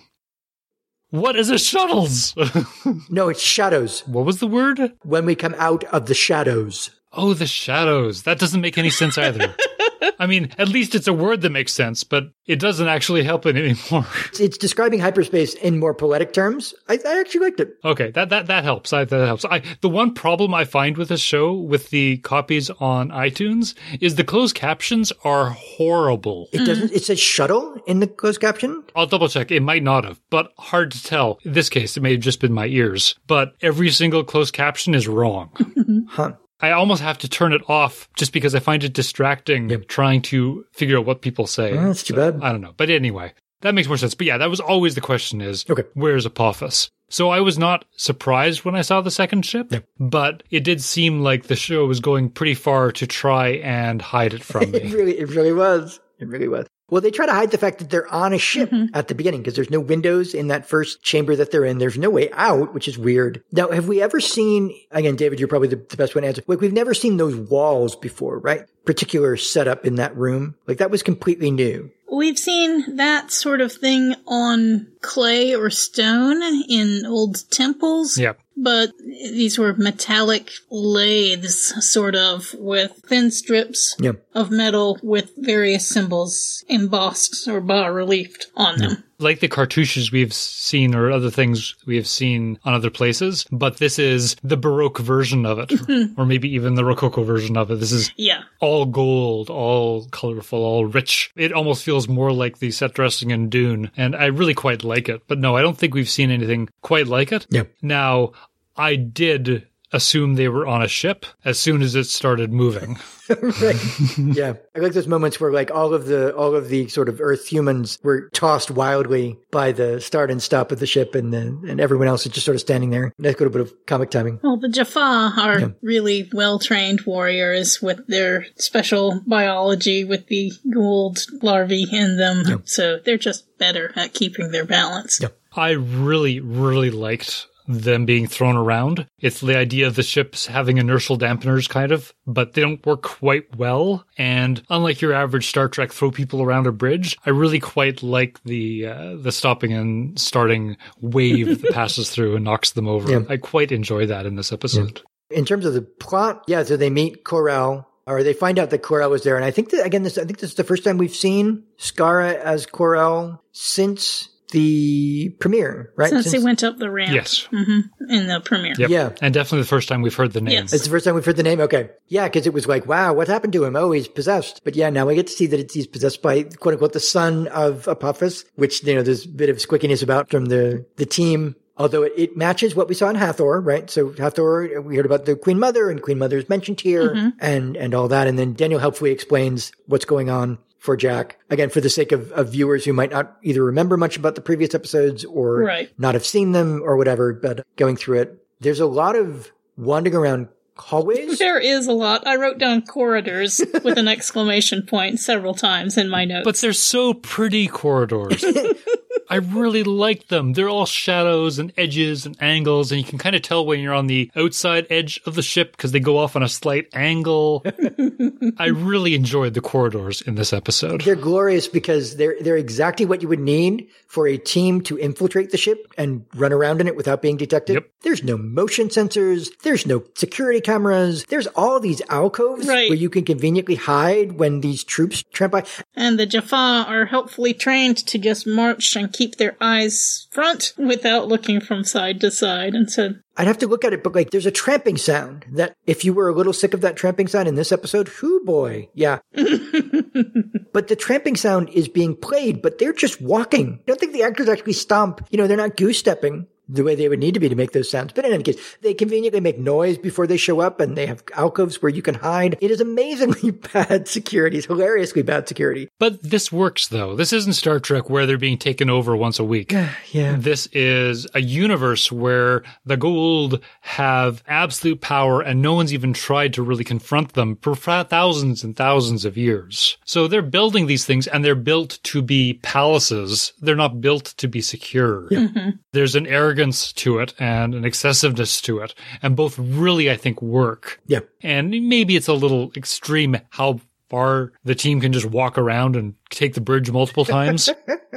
[1.10, 2.34] What is a shuttles?
[3.08, 4.06] no, it's shadows.
[4.06, 4.92] What was the word?
[5.04, 6.90] When we come out of the shadows.
[7.12, 8.24] Oh, the shadows.
[8.24, 9.54] That doesn't make any sense either.
[10.18, 13.46] I mean, at least it's a word that makes sense, but it doesn't actually help
[13.46, 14.06] it anymore.
[14.40, 16.74] It's describing hyperspace in more poetic terms.
[16.88, 17.70] I, I actually liked it.
[17.84, 18.92] Okay, that that that helps.
[18.92, 19.44] I, that helps.
[19.44, 24.14] I the one problem I find with this show with the copies on iTunes is
[24.14, 26.48] the closed captions are horrible.
[26.52, 26.92] It doesn't.
[26.92, 28.84] It says shuttle in the closed caption.
[28.94, 29.50] I'll double check.
[29.50, 31.38] It might not have, but hard to tell.
[31.44, 33.16] In this case, it may have just been my ears.
[33.26, 35.50] But every single closed caption is wrong.
[36.08, 36.32] huh.
[36.60, 39.88] I almost have to turn it off just because I find it distracting yep.
[39.88, 41.72] trying to figure out what people say.
[41.72, 42.42] Oh, that's too so, bad.
[42.42, 42.74] I don't know.
[42.76, 44.14] But anyway, that makes more sense.
[44.14, 45.84] But yeah, that was always the question is, okay.
[45.94, 46.90] where's Apophis?
[47.10, 49.84] So I was not surprised when I saw the second ship, yep.
[49.98, 54.34] but it did seem like the show was going pretty far to try and hide
[54.34, 54.80] it from me.
[54.80, 56.00] it really, it really was.
[56.18, 56.66] It really was.
[56.90, 58.94] Well, they try to hide the fact that they're on a ship mm-hmm.
[58.94, 61.78] at the beginning because there's no windows in that first chamber that they're in.
[61.78, 63.42] There's no way out, which is weird.
[63.52, 66.42] Now, have we ever seen, again, David, you're probably the, the best one to answer.
[66.46, 68.64] Like, we've never seen those walls before, right?
[68.84, 70.54] Particular setup in that room.
[70.66, 71.90] Like, that was completely new.
[72.10, 78.16] We've seen that sort of thing on clay or stone in old temples.
[78.16, 78.40] Yep.
[78.62, 84.12] But these were metallic lathes, sort of, with thin strips Yeah.
[84.34, 89.04] of metal with various symbols embossed or bas reliefed on them.
[89.18, 93.78] Like the cartouches we've seen or other things we have seen on other places, but
[93.78, 96.20] this is the Baroque version of it, mm-hmm.
[96.20, 97.80] or maybe even the Rococo version of it.
[97.80, 98.42] This is Yeah.
[98.60, 101.30] all gold, all colorful, all rich.
[101.36, 105.08] It almost feels more like the set dressing in Dune, and I really quite like
[105.08, 105.22] it.
[105.26, 107.46] But no, I don't think we've seen anything quite like it.
[107.50, 107.64] Yeah.
[107.82, 108.32] Now,
[108.76, 112.98] I did assume they were on a ship as soon as it started moving.
[113.28, 113.76] right.
[114.16, 114.54] Yeah.
[114.74, 117.46] I like those moments where like all of the all of the sort of Earth
[117.46, 121.78] humans were tossed wildly by the start and stop of the ship and then and
[121.80, 123.12] everyone else is just sort of standing there.
[123.18, 124.40] Nice little bit of comic timing.
[124.42, 125.68] Well, the Jaffa are Yeah.
[125.82, 132.62] really well trained warriors with their special biology with the gold larvae in them.
[132.64, 135.18] So they're just better at keeping their balance.
[135.20, 135.28] Yeah.
[135.54, 139.06] I really, really liked them being thrown around.
[139.20, 143.02] It's the idea of the ships having inertial dampeners, kind of, but they don't work
[143.02, 144.04] quite well.
[144.16, 148.42] And unlike your average Star Trek throw people around a bridge, I really quite like
[148.42, 153.10] the uh, the stopping and starting wave that passes through and knocks them over.
[153.10, 153.20] Yeah.
[153.28, 155.02] I quite enjoy that in this episode.
[155.30, 158.82] In terms of the plot, yeah, so they meet Corel or they find out that
[158.82, 159.36] Corel was there.
[159.36, 161.64] And I think that again this I think this is the first time we've seen
[161.78, 166.08] Skaara as Corel since the premiere, right?
[166.10, 167.46] Since they went up the ramp Yes.
[167.50, 168.74] hmm in the premiere.
[168.78, 168.90] Yep.
[168.90, 169.10] Yeah.
[169.20, 170.52] And definitely the first time we've heard the name.
[170.54, 170.72] Yes.
[170.72, 171.60] It's the first time we've heard the name.
[171.60, 171.90] Okay.
[172.06, 173.76] Yeah, because it was like, wow, what happened to him?
[173.76, 174.62] Oh, he's possessed.
[174.64, 177.00] But yeah, now we get to see that it's, he's possessed by quote unquote the
[177.00, 181.06] son of Apophis, which, you know, there's a bit of squickiness about from the, the
[181.06, 181.54] team.
[181.76, 183.88] Although it, it matches what we saw in Hathor, right?
[183.88, 187.76] So Hathor, we heard about the Queen Mother and Queen Mother is mentioned here and,
[187.76, 188.26] and all that.
[188.26, 191.38] And then Daniel helpfully explains what's going on for Jack.
[191.50, 194.40] Again, for the sake of, of viewers who might not either remember much about the
[194.40, 195.90] previous episodes or Right.
[195.98, 200.14] not have seen them or whatever, but going through it, there's a lot of wandering
[200.16, 201.38] around hallways.
[201.38, 202.26] There is a lot.
[202.26, 206.44] I wrote down corridors with an exclamation point several times in my notes.
[206.44, 208.44] But they're so pretty corridors.
[209.30, 210.52] I really like them.
[210.54, 213.94] They're all shadows and edges and angles, and you can kind of tell when you're
[213.94, 217.64] on the outside edge of the ship because they go off on a slight angle.
[218.58, 221.02] I really enjoyed the corridors in this episode.
[221.02, 225.50] They're glorious because they're they're exactly what you would need for a team to infiltrate
[225.50, 227.74] the ship and run around in it without being detected.
[227.74, 227.90] Yep.
[228.02, 229.48] There's no motion sensors.
[229.62, 231.24] There's no security cameras.
[231.28, 232.88] There's all these alcoves Right.
[232.88, 235.64] where you can conveniently hide when these troops tramp by.
[235.94, 241.26] and the Jaffa are helpfully trained to just march and keep their eyes front without
[241.26, 242.74] looking from side to side.
[242.74, 245.74] And so, I'd have to look at it, but like there's a tramping sound that
[245.86, 248.88] if you were a little sick of that tramping sound in this episode, whoo boy,
[248.94, 249.18] yeah.
[249.32, 253.80] but the tramping sound is being played, but they're just walking.
[253.80, 255.26] I don't think the actors actually stomp.
[255.30, 257.72] You know, they're not goose stepping the way they would need to be to make
[257.72, 258.12] those sounds.
[258.12, 261.22] But in any case, they conveniently make noise before they show up and they have
[261.34, 262.58] alcoves where you can hide.
[262.60, 264.58] It is amazingly bad security.
[264.58, 265.88] It's hilariously bad security.
[265.98, 267.16] But this works, though.
[267.16, 269.74] This isn't Star Trek where they're being taken over once a week.
[270.10, 270.36] Yeah.
[270.38, 276.54] This is a universe where the Goa'uld have absolute power and no one's even tried
[276.54, 279.98] to really confront them for thousands and thousands of years.
[280.04, 283.52] So they're building these things and they're built to be palaces.
[283.60, 285.28] They're not built to be secure.
[285.30, 285.70] Mm-hmm.
[285.92, 288.94] There's an arrogance to it and an excessiveness to it.
[289.22, 291.00] And both really, I think, work.
[291.06, 291.20] Yeah.
[291.42, 293.80] And maybe it's a little extreme how
[294.10, 297.68] far the team can just walk around and take the bridge multiple times.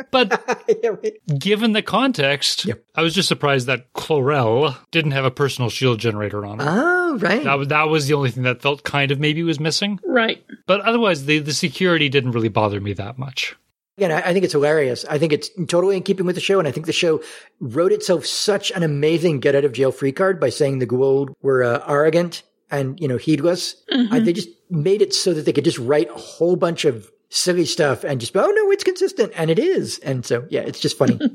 [0.10, 0.42] but
[0.84, 1.14] Yeah, right.
[1.38, 2.82] given the context, Yep.
[2.96, 6.66] I was just surprised that Klorel didn't have a personal shield generator on it.
[6.68, 7.44] Oh, right.
[7.44, 10.00] that, was- that was the only thing that felt kind of maybe was missing.
[10.06, 10.44] right.
[10.66, 13.56] But otherwise, the, the security didn't really bother me that much.
[13.98, 15.06] Again, I, think it's hilarious.
[15.10, 17.22] I think it's totally in keeping with the show, and I think the show
[17.60, 21.34] wrote itself such an amazing get out of jail free card by saying the Goa'uld
[21.42, 23.76] were uh, arrogant and you know heedless.
[23.92, 27.12] I, they just made it so that they could just write a whole bunch of
[27.30, 30.00] silly stuff and just oh no, it's consistent, and it is.
[30.00, 31.20] And so yeah, it's just funny.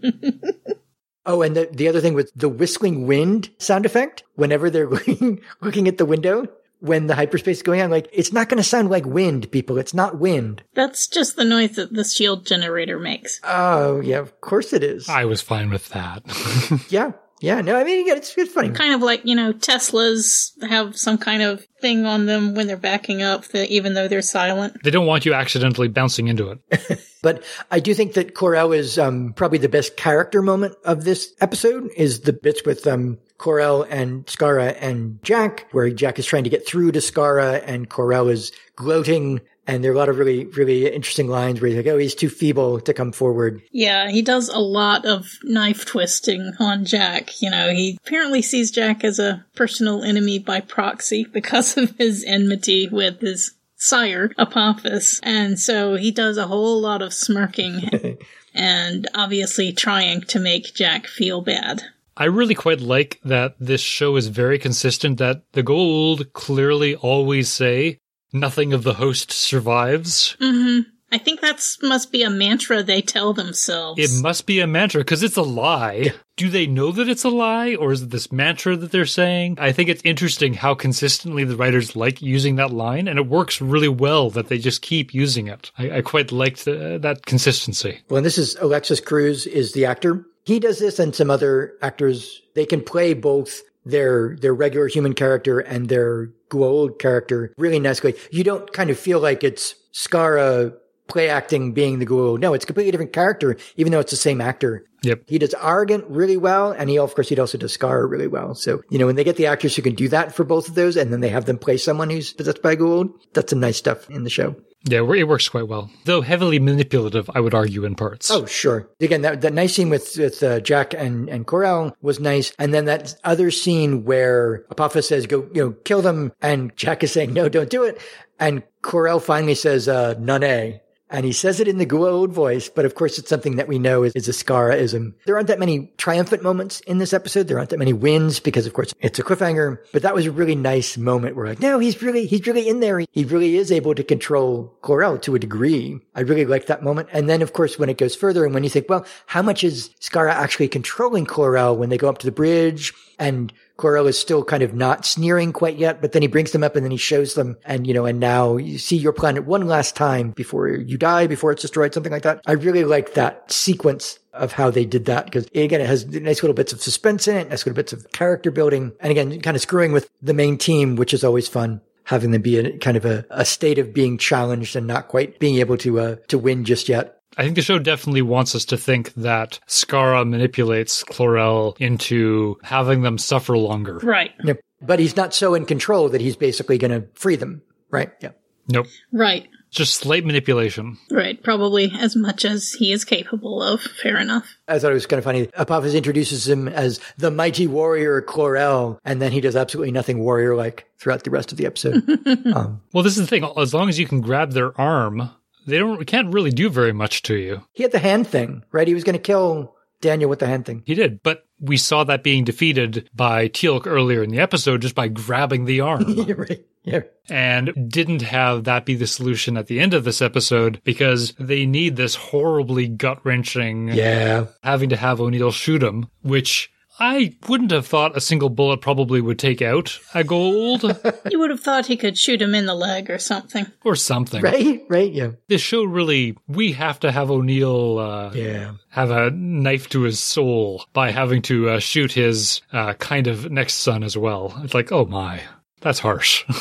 [1.26, 5.40] Oh, and the, the other thing was the whistling wind sound effect whenever they're looking,
[5.60, 6.46] looking at the window
[6.80, 7.90] when the hyperspace is going on.
[7.90, 9.78] Like, it's not going to sound like wind, people.
[9.78, 10.62] It's not wind.
[10.74, 13.40] That's just the noise that the shield generator makes.
[13.44, 15.08] Oh, yeah, of course it is.
[15.08, 16.22] I was fine with that.
[16.90, 17.12] Yeah.
[17.42, 17.60] Yeah.
[17.60, 18.70] No, I mean, yeah, it's, it's funny.
[18.70, 22.78] Kind of like, you know, Teslas have some kind of thing on them when they're
[22.78, 24.82] backing up, that even though they're silent.
[24.82, 27.00] they don't want you accidentally bouncing into it.
[27.22, 31.32] But I do think that Corel is um, probably the best character moment of this
[31.40, 36.44] episode is the bits with um, Corel and Skaara and Jack, where Jack is trying
[36.44, 40.18] to get through to Skaara and Corel is gloating And there are a lot of
[40.18, 43.62] really, really interesting lines where he's like, oh, he's too feeble to come forward.
[43.72, 47.42] Yeah, he does a lot of knife twisting on Jack.
[47.42, 52.24] You know, he apparently sees Jack as a personal enemy by proxy because of his
[52.24, 55.20] enmity with his sire, Apophis.
[55.22, 58.16] And so he does a whole lot of smirking
[58.54, 61.82] and obviously trying to make Jack feel bad.
[62.16, 67.48] I really quite like that this show is very consistent that the gold clearly always
[67.48, 67.98] say
[68.32, 70.36] nothing of the host survives.
[70.40, 70.80] hmm
[71.12, 74.00] I think that's must be a mantra they tell themselves.
[74.00, 76.12] It must be a mantra because it's a lie.
[76.36, 79.56] Do they know that it's a lie or is it this mantra that they're saying?
[79.60, 83.60] I think it's interesting how consistently the writers like using that line and it works
[83.60, 85.70] really well that they just keep using it.
[85.78, 88.00] I, I quite liked the, that consistency.
[88.08, 90.26] Well, and this is Alexis Cruz is the actor.
[90.46, 92.40] He does this and some other actors.
[92.54, 98.14] They can play both their, their regular human character and their Goa'uld character really nicely.
[98.30, 100.74] You don't kind of feel like it's Skaara
[101.08, 102.40] play acting being the Goa'uld.
[102.40, 104.84] No, it's a completely different character, even though it's the same actor.
[105.02, 105.22] Yep.
[105.28, 108.54] He does Arrogant really well, and he, of course, he also does Skaara really well.
[108.54, 110.74] So, you know, when they get the actors who can do that for both of
[110.74, 113.76] those, and then they have them play someone who's possessed by Goa'uld, that's some nice
[113.76, 114.56] stuff in the show.
[114.88, 115.90] Yeah, it works quite well.
[116.04, 118.30] Though heavily manipulative, I would argue, in parts.
[118.30, 118.88] Oh, sure.
[119.00, 122.52] Again, that, that nice scene with, with uh, Jack and, and Ko-Rel was nice.
[122.58, 126.32] And then that other scene where Apophis says, go, you know, kill them.
[126.40, 128.00] And Jack is saying, no, don't do it.
[128.38, 130.80] And Ko-Rel finally says, uh, none.
[131.08, 133.78] And he says it in the Goa'uld voice, but of course it's something that we
[133.78, 135.14] know is, is a Skaaraism.
[135.24, 137.46] There aren't that many triumphant moments in this episode.
[137.46, 140.32] There aren't that many wins because of course it's a cliffhanger, but that was a
[140.32, 143.04] really nice moment where like, no, he's really, he's really in there.
[143.12, 146.00] He really is able to control Ko-Rel to a degree.
[146.16, 147.08] I really like that moment.
[147.12, 149.62] And then of course when it goes further and when you think, well, how much
[149.62, 154.18] is Skaara actually controlling Ko-Rel when they go up to the bridge and Ko-Rel is
[154.18, 156.90] still kind of not sneering quite yet, but then he brings them up and then
[156.90, 160.30] he shows them and, you know, and now you see your planet one last time
[160.30, 162.40] before you die, before it's destroyed, something like that.
[162.46, 166.42] I really like that sequence of how they did that because again, it has nice
[166.42, 168.92] little bits of suspense in it, nice little bits of character building.
[169.00, 171.80] And again, kind of screwing with the main team, which is always fun.
[172.04, 175.40] Having them be in kind of a, a state of being challenged and not quite
[175.40, 177.15] being able to, uh, to win just yet.
[177.36, 183.02] I think the show definitely wants us to think that Skaara manipulates Klorel into having
[183.02, 183.98] them suffer longer.
[183.98, 184.32] Right.
[184.42, 184.60] Yep.
[184.80, 187.62] But he's not so in control that he's basically going to free them.
[187.90, 188.10] Right.
[188.20, 188.30] Yeah.
[188.68, 188.86] Nope.
[189.12, 189.48] Right.
[189.70, 190.96] Just slight manipulation.
[191.10, 191.42] Right.
[191.42, 193.82] Probably as much as he is capable of.
[193.82, 194.56] Fair enough.
[194.66, 195.50] I thought it was kind of funny.
[195.54, 200.56] Apophis introduces him as the mighty warrior Klorel, and then he does absolutely nothing warrior
[200.56, 201.96] like throughout the rest of the episode.
[202.54, 203.44] um, Well, this is the thing.
[203.56, 205.30] As long as you can grab their arm,
[205.66, 207.62] they don't can't really do very much to you.
[207.72, 208.88] he had the hand thing, right?
[208.88, 210.82] He was going to kill Daniel with the hand thing.
[210.86, 214.94] He did, but we saw that being defeated by Teal'c earlier in the episode just
[214.94, 216.04] by grabbing the arm.
[216.36, 216.64] right.
[216.84, 217.00] Yeah.
[217.28, 221.66] and didn't have that be the solution at the end of this episode because they
[221.66, 224.46] need this horribly gut wrenching Yeah.
[224.62, 229.20] having to have O'Neill shoot him, which I wouldn't have thought a single bullet probably
[229.20, 230.82] would take out a gold
[231.30, 233.66] You would have thought he could shoot him in the leg or something.
[233.84, 234.42] or something.
[234.42, 234.82] Right.
[234.88, 235.12] Right.
[235.12, 235.32] Yeah.
[235.48, 238.72] This show really, we have to have O'Neill uh, Yeah.
[238.88, 243.50] have a knife to his soul by having to uh, shoot his uh, kind of
[243.50, 244.58] next son as well.
[244.64, 245.42] It's like, oh my,
[245.80, 246.44] that's harsh.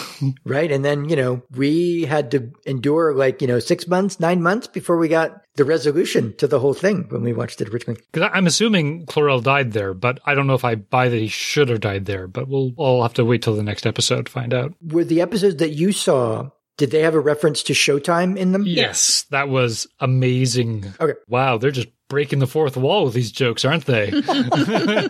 [0.45, 0.71] Right.
[0.71, 4.67] And then, you know, we had to endure like, you know, six months, nine months
[4.67, 7.99] before we got the resolution to the whole thing when we watched it originally.
[8.11, 11.27] Because I'm assuming Klorel died there, but I don't know if I buy that he
[11.27, 12.27] should have died there.
[12.27, 14.73] But we'll all have to wait till the next episode to find out.
[14.81, 18.63] Were the episodes that you saw, did they have a reference to Showtime in them?
[18.65, 20.93] Yes, that was amazing.
[20.99, 21.19] Okay.
[21.27, 24.11] Wow, they're just breaking the fourth wall with these jokes, aren't they?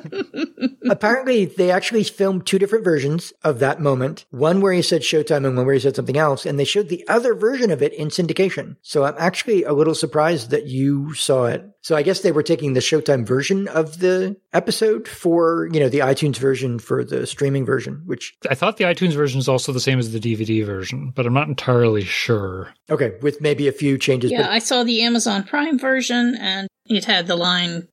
[0.89, 4.25] Apparently, they actually filmed two different versions of that moment.
[4.29, 6.45] One where he said Showtime and one where he said something else.
[6.45, 8.75] And they showed the other version of it in syndication.
[8.81, 11.65] So I'm actually a little surprised that you saw it.
[11.81, 15.89] So I guess they were taking the Showtime version of the episode for, you know,
[15.89, 19.71] the iTunes version for the streaming version, which, I thought the iTunes version is also
[19.71, 22.73] the same as the DVD version, but I'm not entirely sure.
[22.89, 24.31] okay, with maybe a few changes.
[24.31, 27.87] Yeah, But I saw the Amazon Prime version and it had the line,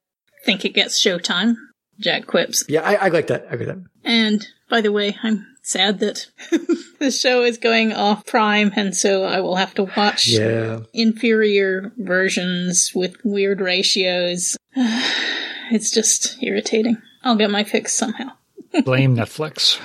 [0.45, 1.55] think it gets showtime.
[2.01, 2.64] Jack quips.
[2.68, 3.47] yeah, I, I like that.
[3.51, 3.84] I like that.
[4.03, 6.26] And by the way, I'm sad that
[6.99, 10.80] the show is going off Prime, and so I will have to watch Yeah.
[10.93, 14.57] inferior versions with weird ratios.
[15.70, 16.97] it's just irritating.
[17.22, 18.30] I'll get my fix somehow.
[18.84, 19.78] Blame Netflix.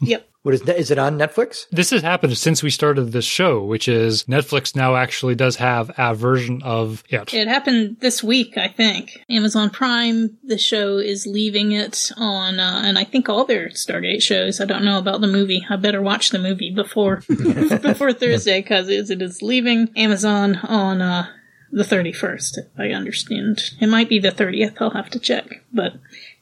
[0.00, 0.26] Yep.
[0.48, 1.66] What is is it on Netflix?
[1.70, 5.90] This has happened since we started this show, which is Netflix now actually does have
[5.98, 7.34] a version of it.
[7.34, 9.10] It happened this week, I think.
[9.28, 14.22] Amazon Prime, the show is leaving it on, uh, and I think all their Stargate
[14.22, 14.58] shows.
[14.58, 15.66] I don't know about the movie.
[15.68, 21.26] I better watch the movie before before Thursday because it is leaving Amazon on uh,
[21.70, 22.56] the 31st.
[22.56, 24.78] If I understand, it might be the 30th.
[24.80, 25.62] I'll have to check.
[25.74, 25.92] But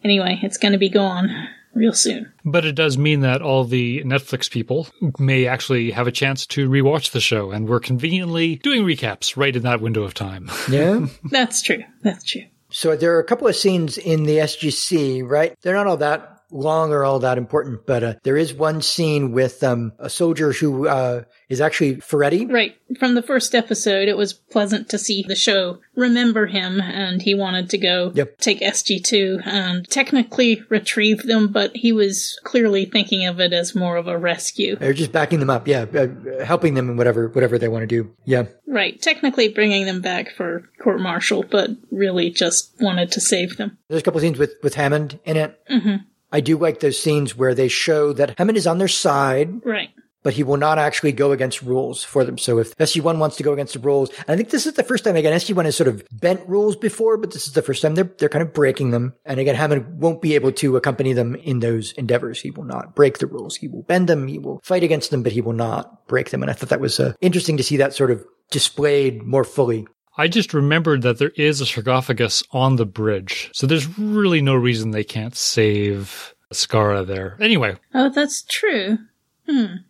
[0.04, 2.32] anyway, it's going to be gone real soon.
[2.44, 6.68] But it does mean that all the Netflix people may actually have a chance to
[6.68, 10.50] rewatch the show, and we're conveniently doing recaps right in that window of time.
[10.70, 11.06] Yeah.
[11.24, 11.84] That's true.
[12.02, 12.42] That's true.
[12.70, 15.54] so there are a couple of scenes in the SGC, right?
[15.62, 19.32] They're not all that long or all that important, but uh, there is one scene
[19.32, 22.46] with um, a soldier who uh, is actually Ferretti.
[22.46, 22.76] Right.
[22.98, 27.34] From the first episode, it was pleasant to see the show remember him, and he
[27.34, 28.38] wanted to go Yep.
[28.38, 33.96] take SG2 and technically retrieve them, but he was clearly thinking of it as more
[33.96, 34.76] of a rescue.
[34.76, 37.86] They're just backing them up, yeah, uh, helping them in whatever whatever they want to
[37.86, 38.14] do.
[38.24, 39.00] Yeah, Right.
[39.00, 43.78] Technically bringing them back for court martial, but really just wanted to save them.
[43.88, 45.58] there's a couple scenes with with Hammond in it.
[45.70, 45.96] Mm-hmm.
[46.32, 49.90] I do like those scenes where they show that Hammond is on their side, Right.
[50.22, 52.36] but he will not actually go against rules for them.
[52.36, 54.82] So if SG1 wants to go against the rules, and I think this is the
[54.82, 57.80] first time again SG1 has sort of bent rules before, but this is the first
[57.80, 59.14] time they're they're kind of breaking them.
[59.24, 62.40] And again, Hammond won't be able to accompany them in those endeavors.
[62.40, 63.54] He will not break the rules.
[63.56, 64.26] He will bend them.
[64.26, 66.42] He will fight against them, but he will not break them.
[66.42, 69.86] And I thought that was uh, interesting to see that sort of displayed more fully.
[70.18, 74.54] I just remembered that there is a sarcophagus on the bridge, so there's really no
[74.54, 77.36] reason they can't save Skaara there.
[77.40, 78.98] Anyway, Oh, that's true.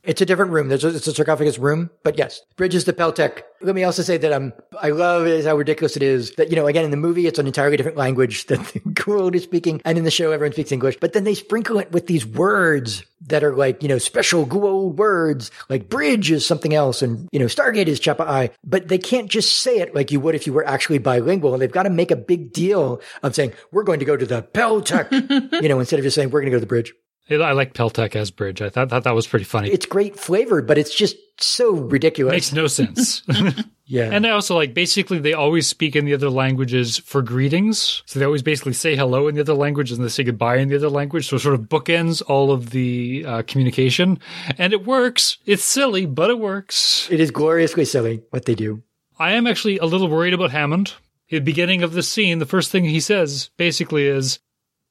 [0.03, 0.69] It's a different room.
[0.69, 3.43] There's a, it's a sarcophagus room, but yes, bridges to Pel'tak.
[3.63, 6.57] Let me also say that um, I love is how ridiculous it is that you
[6.57, 9.81] know again in the movie it's an entirely different language that the Goa'uld is speaking,
[9.85, 10.99] and in the show everyone speaks English.
[11.01, 14.97] But then they sprinkle it with these words that are like you know special Goa'uld
[14.97, 18.51] words, like bridge is something else, and you know Stargate is Chappa'ai.
[18.65, 21.63] But they can't just say it like you would if you were actually bilingual, and
[21.63, 24.43] they've got to make a big deal of saying we're going to go to the
[24.43, 25.11] Pel'tak,
[25.63, 26.93] you know, instead of just saying we're going to go to the bridge.
[27.29, 28.62] I like Pel'tak as bridge.
[28.62, 29.70] I thought, thought that was pretty funny.
[29.70, 32.33] It's great flavored, but it's just so ridiculous.
[32.33, 33.22] makes no sense.
[33.87, 34.11] yeah.
[34.11, 38.03] and I also like basically they always speak in the other languages for greetings.
[38.07, 40.68] So they always basically say hello in the other language and they say goodbye in
[40.68, 41.29] the other language.
[41.29, 44.20] So it sort of bookends all of the uh, communication.
[44.57, 45.39] And it works.
[45.47, 47.09] It's silly, but it works.
[47.11, 48.83] It is gloriously silly what they do.
[49.18, 50.95] I am actually a little worried about Hammond.
[51.29, 54.39] At the beginning of the scene, the first thing he says basically is,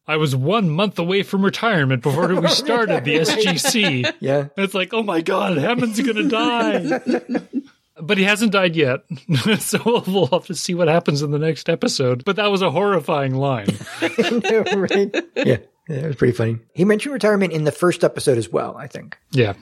[0.07, 4.13] I was one month away from retirement before we started the SGC.
[4.19, 4.47] Yeah.
[4.57, 7.41] It's like, oh my God, Hammond's going to die.
[8.01, 9.01] but he hasn't died yet.
[9.59, 12.23] so we'll have to see what happens in the next episode.
[12.23, 13.67] But that was a horrifying line.
[14.01, 15.15] right?
[15.35, 15.57] Yeah.
[15.87, 16.57] Yeah, it was pretty funny.
[16.73, 19.17] He mentioned retirement in the first episode as well, I think.
[19.31, 19.53] Yeah.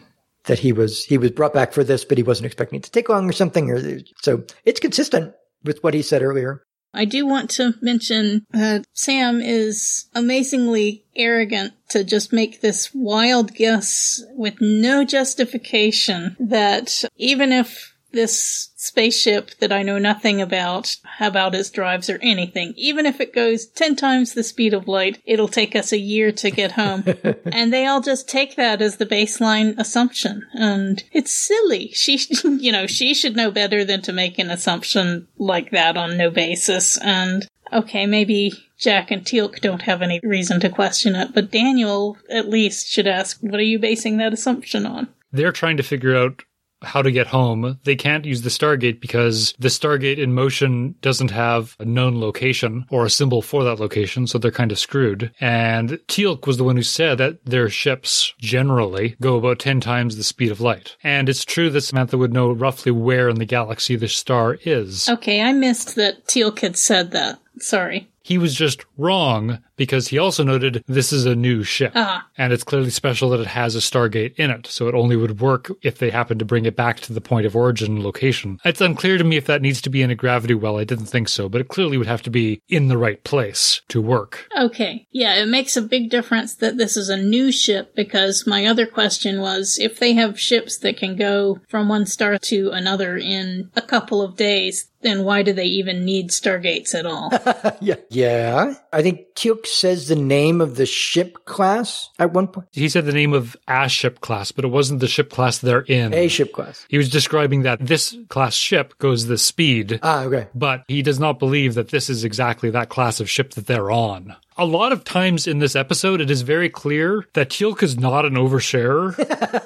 [0.45, 2.91] That he was he was brought back for this, but he wasn't expecting it to
[2.91, 3.69] take long or something.
[3.69, 5.33] Or so it's consistent
[5.63, 6.63] with what he said earlier.
[6.93, 13.55] I do want to mention that Sam is amazingly arrogant to just make this wild
[13.55, 21.55] guess with no justification that even if this spaceship that I know nothing about, about
[21.55, 25.47] its drives or anything, even if it goes 10 times the speed of light, it'll
[25.47, 27.03] take us a year to get home.
[27.45, 30.45] and they all just take that as the baseline assumption.
[30.53, 31.89] And it's silly.
[31.89, 36.17] She, you know, she should know better than to make an assumption like that on
[36.17, 36.97] no basis.
[36.97, 42.17] And okay, maybe Jack and Teal'c don't have any reason to question it, but Daniel
[42.29, 45.07] at least should ask, what are you basing that assumption on?
[45.31, 46.43] They're trying to figure out
[46.83, 47.79] how to get home.
[47.83, 52.85] They can't use the Stargate because the Stargate in motion doesn't have a known location
[52.89, 55.31] or a symbol for that location, so they're kind of screwed.
[55.39, 60.15] And Teal'c was the one who said that their ships generally go about 10 times
[60.15, 60.95] the speed of light.
[61.03, 65.09] And it's true that Samantha would know roughly where in the galaxy the star is.
[65.09, 67.39] Okay, I missed that Teal'c had said that.
[67.59, 68.09] Sorry.
[68.23, 71.91] He was just wrong because he also noted this is a new ship.
[71.95, 72.27] Ah.
[72.37, 75.39] And it's clearly special that it has a Stargate in it, so it only would
[75.39, 78.59] work if they happen to bring it back to the point of origin location.
[78.65, 80.77] It's unclear to me if that needs to be in a gravity well.
[80.77, 83.81] I didn't think so, but it clearly would have to be in the right place
[83.89, 84.47] to work.
[84.57, 85.07] Okay.
[85.11, 88.85] Yeah, it makes a big difference that this is a new ship because my other
[88.85, 93.69] question was if they have ships that can go from one star to another in
[93.75, 97.31] a couple of days, then why do they even need stargates at all?
[97.81, 97.95] yeah.
[98.09, 98.75] Yeah.
[98.91, 99.35] I think
[99.65, 102.67] Says the name of the ship class at one point.
[102.71, 105.81] He said the name of a ship class, but it wasn't the ship class they're
[105.81, 106.13] in.
[106.13, 106.85] A ship class.
[106.89, 110.47] He was describing that this class ship goes the speed, Ah, okay.
[110.53, 113.89] but he does not believe that this is exactly that class of ship that they're
[113.91, 114.35] on.
[114.57, 118.25] A lot of times in this episode, it is very clear that Teal'c is not
[118.25, 119.13] an oversharer.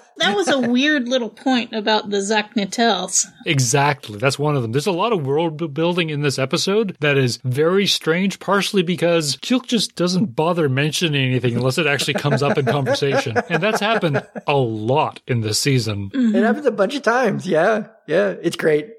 [0.20, 3.26] That was a weird little point about the zat'nik'tels.
[3.46, 4.18] exactly.
[4.18, 4.72] That's one of them.
[4.72, 9.38] There's a lot of world building in this episode that is very strange, partially because
[9.38, 13.38] Teal'c just doesn't bother mentioning anything unless it actually comes up in conversation.
[13.48, 16.10] And that's happened a lot in this season.
[16.14, 17.46] It happens a bunch of times.
[17.46, 17.88] Yeah.
[18.08, 18.30] Yeah.
[18.42, 18.90] It's great.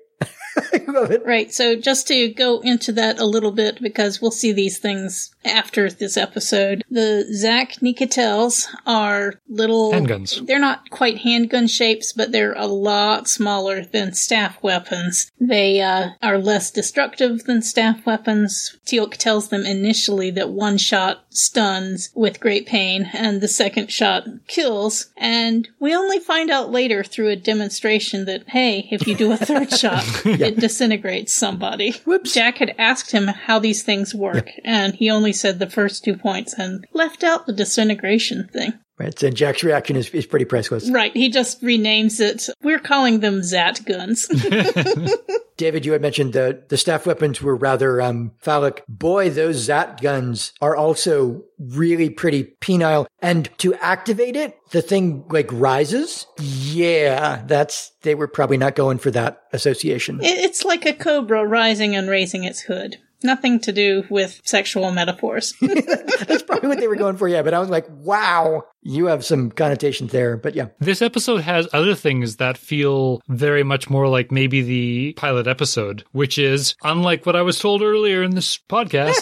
[0.72, 1.24] I love it.
[1.24, 5.34] Right, so just to go into that a little bit, because we'll see these things
[5.44, 6.84] after this episode.
[6.90, 10.46] The zat'nik'tels are little Handguns.
[10.46, 15.30] They're not quite handgun shapes, but they're a lot smaller than staff weapons.
[15.40, 18.76] They uh, are less destructive than staff weapons.
[18.84, 24.24] Teal'c tells them initially that one shot stuns with great pain, and the second shot
[24.46, 25.10] kills.
[25.16, 29.36] And we only find out later through a demonstration that, hey, if you do a
[29.36, 30.04] third shot,
[30.48, 31.92] it disintegrates somebody.
[32.04, 32.32] Whoops.
[32.32, 36.16] Jack had asked him how these things work, and he only said the first two
[36.16, 38.72] points and left out the disintegration thing.
[38.98, 39.16] Right.
[39.16, 40.90] So Jack's reaction is, is pretty priceless.
[40.90, 42.46] Right, he just renames it.
[42.62, 44.26] We're calling them Zat guns.
[45.56, 48.84] David, you had mentioned the, the staff weapons were rather um, phallic.
[48.88, 53.06] Boy, those Zat guns are also really pretty penile.
[53.20, 56.26] And to activate it, the thing like rises.
[56.38, 60.20] Yeah, that's, they were probably not going for that association.
[60.22, 62.98] It's like a cobra rising and raising its hood.
[63.22, 65.54] Nothing to do with sexual metaphors.
[65.60, 67.28] That's probably what they were going for.
[67.28, 67.42] Yeah.
[67.42, 70.36] But I was like, wow, you have some connotations there.
[70.36, 70.68] But yeah.
[70.78, 76.04] This episode has other things that feel very much more like maybe the pilot episode,
[76.12, 79.16] which is unlike what I was told earlier in this podcast.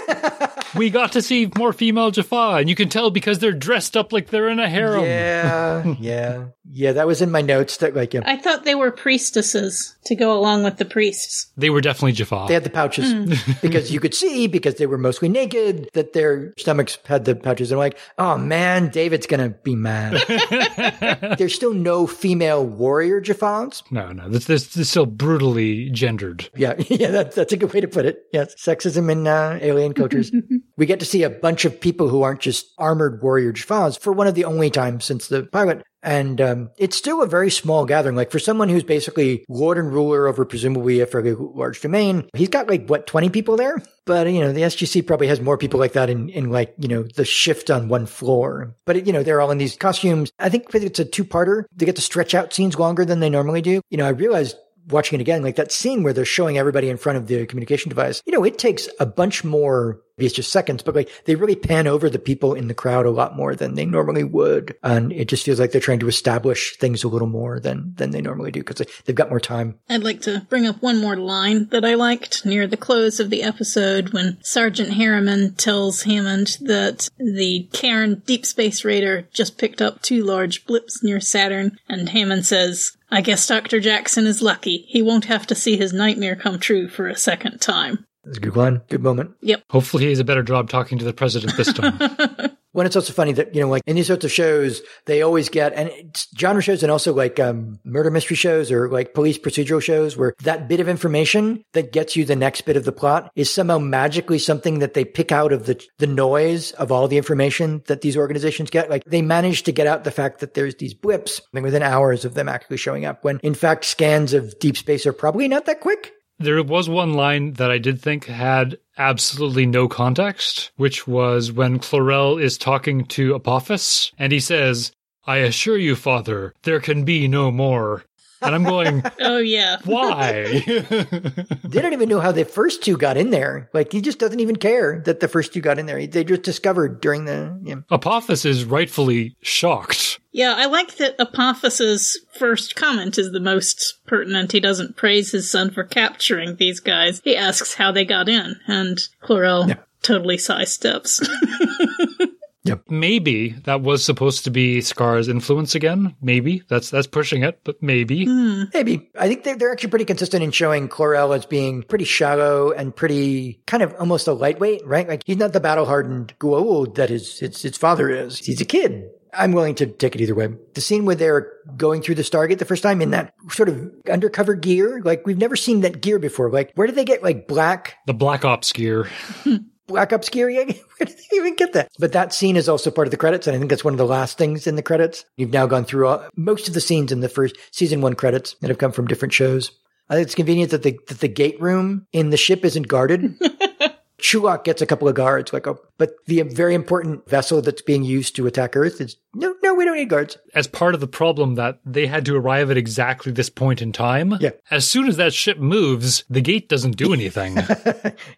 [0.75, 4.13] we got to see more female Jaffa, and you can tell because they're dressed up
[4.13, 5.05] like they're in a harem.
[5.05, 5.95] Yeah.
[6.01, 6.45] yeah.
[6.71, 6.93] Yeah.
[6.93, 10.37] That was in my notes that like, yeah, I thought they were priestesses to go
[10.39, 11.53] along with the priests.
[11.57, 12.45] They were definitely Jaffa.
[12.49, 13.13] They had the pouches
[13.63, 17.71] because you could see because they were mostly naked that their stomachs had the pouches.
[17.71, 20.23] And I'm like, oh man, David's gonna be mad.
[21.39, 23.83] There's still no female warrior Japhans.
[23.91, 26.49] no, no, this, this, this is still brutally gendered.
[26.55, 28.25] Yeah, yeah, that's that's a good way to put it.
[28.33, 30.31] Yes, sexism in uh, alien cultures.
[30.77, 34.13] we get to see a bunch of people who aren't just armored warrior Japhans for
[34.13, 35.83] one of the only times since the pilot.
[36.07, 38.15] And um, it's still a very small gathering.
[38.15, 42.49] Like for someone who's basically lord and ruler over presumably a fairly large domain, he's
[42.49, 43.83] got like what twenty people there.
[44.05, 46.87] But you know, the SGC probably has more people like that in in like you
[46.87, 48.77] know the shift on one floor.
[48.85, 50.31] But you know, they're all in these costumes.
[50.39, 51.65] I think it's a two parter.
[51.75, 53.83] They get to stretch out scenes longer than they normally do.
[53.91, 54.57] You know, I realized
[54.89, 57.89] watching it again, like that scene where they're showing everybody in front of the communication
[57.89, 61.57] device, you know, it takes a bunch more, it's just seconds, but like they really
[61.57, 64.77] pan over the people in the crowd a lot more than they normally would.
[64.83, 68.11] And it just feels like they're trying to establish things a little more than, than
[68.11, 69.79] they normally do because they've got more time.
[69.89, 73.31] I'd like to bring up one more line that I liked near the close of
[73.31, 79.83] the episode when Sergeant Harriman tells Hammond that the Cairn Deep Space Raider just picked
[79.83, 83.81] up two large blips near Saturn, and Hammond says, I guess Dr.
[83.81, 84.79] Jackson is lucky.
[84.89, 88.07] He won't have to see his nightmare come true for a second time.
[88.27, 88.83] That's a good one.
[88.89, 89.31] Good moment.
[89.41, 89.63] Yep.
[89.71, 91.99] Hopefully, he has a better job talking to the president this time.
[92.77, 95.49] When it's also funny that, you know, like in these sorts of shows, they always
[95.49, 99.39] get, and it's genre shows and also like um, murder mystery shows or like police
[99.39, 102.93] procedural shows where that bit of information that gets you the next bit of the
[102.93, 107.09] plot is somehow magically something that they pick out of the, the noise of all
[107.09, 108.91] the information that these organizations get.
[108.91, 112.35] Like they manage to get out the fact that there's these blips within hours of
[112.35, 115.81] them actually showing up when in fact scans of deep space are probably not that
[115.81, 116.13] quick.
[116.39, 121.79] There was one line that I did think had absolutely no context, which was when
[121.79, 124.93] Klorel is talking to Apophis, and he says,
[125.27, 128.05] I assure you, father, there can be no more.
[128.43, 129.79] And I'm going, Oh, yeah.
[129.85, 130.63] why?
[131.65, 133.69] They don't even know how the first two got in there.
[133.73, 136.07] Like he just doesn't even care that the first two got in there.
[136.07, 137.77] They just discovered during the, yeah.
[137.91, 140.21] Apophis is rightfully shocked.
[140.37, 144.53] Yeah, I like that Apophis's first comment is the most pertinent.
[144.53, 147.23] He doesn't praise his son for capturing these guys.
[147.25, 151.27] He asks how they got in, and Klorel totally sidesteps.
[152.67, 152.83] Yep.
[152.89, 156.17] Maybe that was supposed to be Scar's influence again.
[156.21, 158.25] Maybe that's that's pushing it, but maybe.
[158.25, 158.65] Hmm.
[158.75, 159.09] Maybe.
[159.17, 162.95] I think they're, they're actually pretty consistent in showing Klorel as being pretty shallow and
[162.95, 165.07] pretty kind of almost a lightweight, right?
[165.07, 168.39] Like he's not the battle hardened Gua'uld that his, his, his father is.
[168.39, 169.11] He's a kid.
[169.37, 170.49] I'm willing to take it either way.
[170.75, 173.93] The scene where they're going through the Stargate the first time in that sort of
[174.11, 176.51] undercover gear, like we've never seen that gear before.
[176.51, 179.09] Like where did they get like black The Black Ops gear.
[179.87, 180.51] Black Ops gear.
[180.51, 180.65] Yeah,
[180.99, 181.91] Where did they even get that?
[181.99, 183.99] But that scene is also part of the credits, and I think that's one of
[183.99, 185.25] the last things in the credits.
[185.37, 188.57] You've now gone through all, most of the scenes in the first season one credits
[188.61, 189.71] that have come from different shows.
[190.09, 193.35] I think it's convenient that the that the gate room in the ship isn't guarded.
[194.21, 198.03] Chulak gets a couple of guards, like, oh, but the very important vessel that's being
[198.05, 200.39] used to attack Earth is no, no, we don't need guards.
[200.55, 203.93] As part of the problem that they had to arrive at exactly this point in
[203.93, 204.51] time, Yeah.
[204.71, 207.59] as soon as that ship moves, the gate doesn't do anything.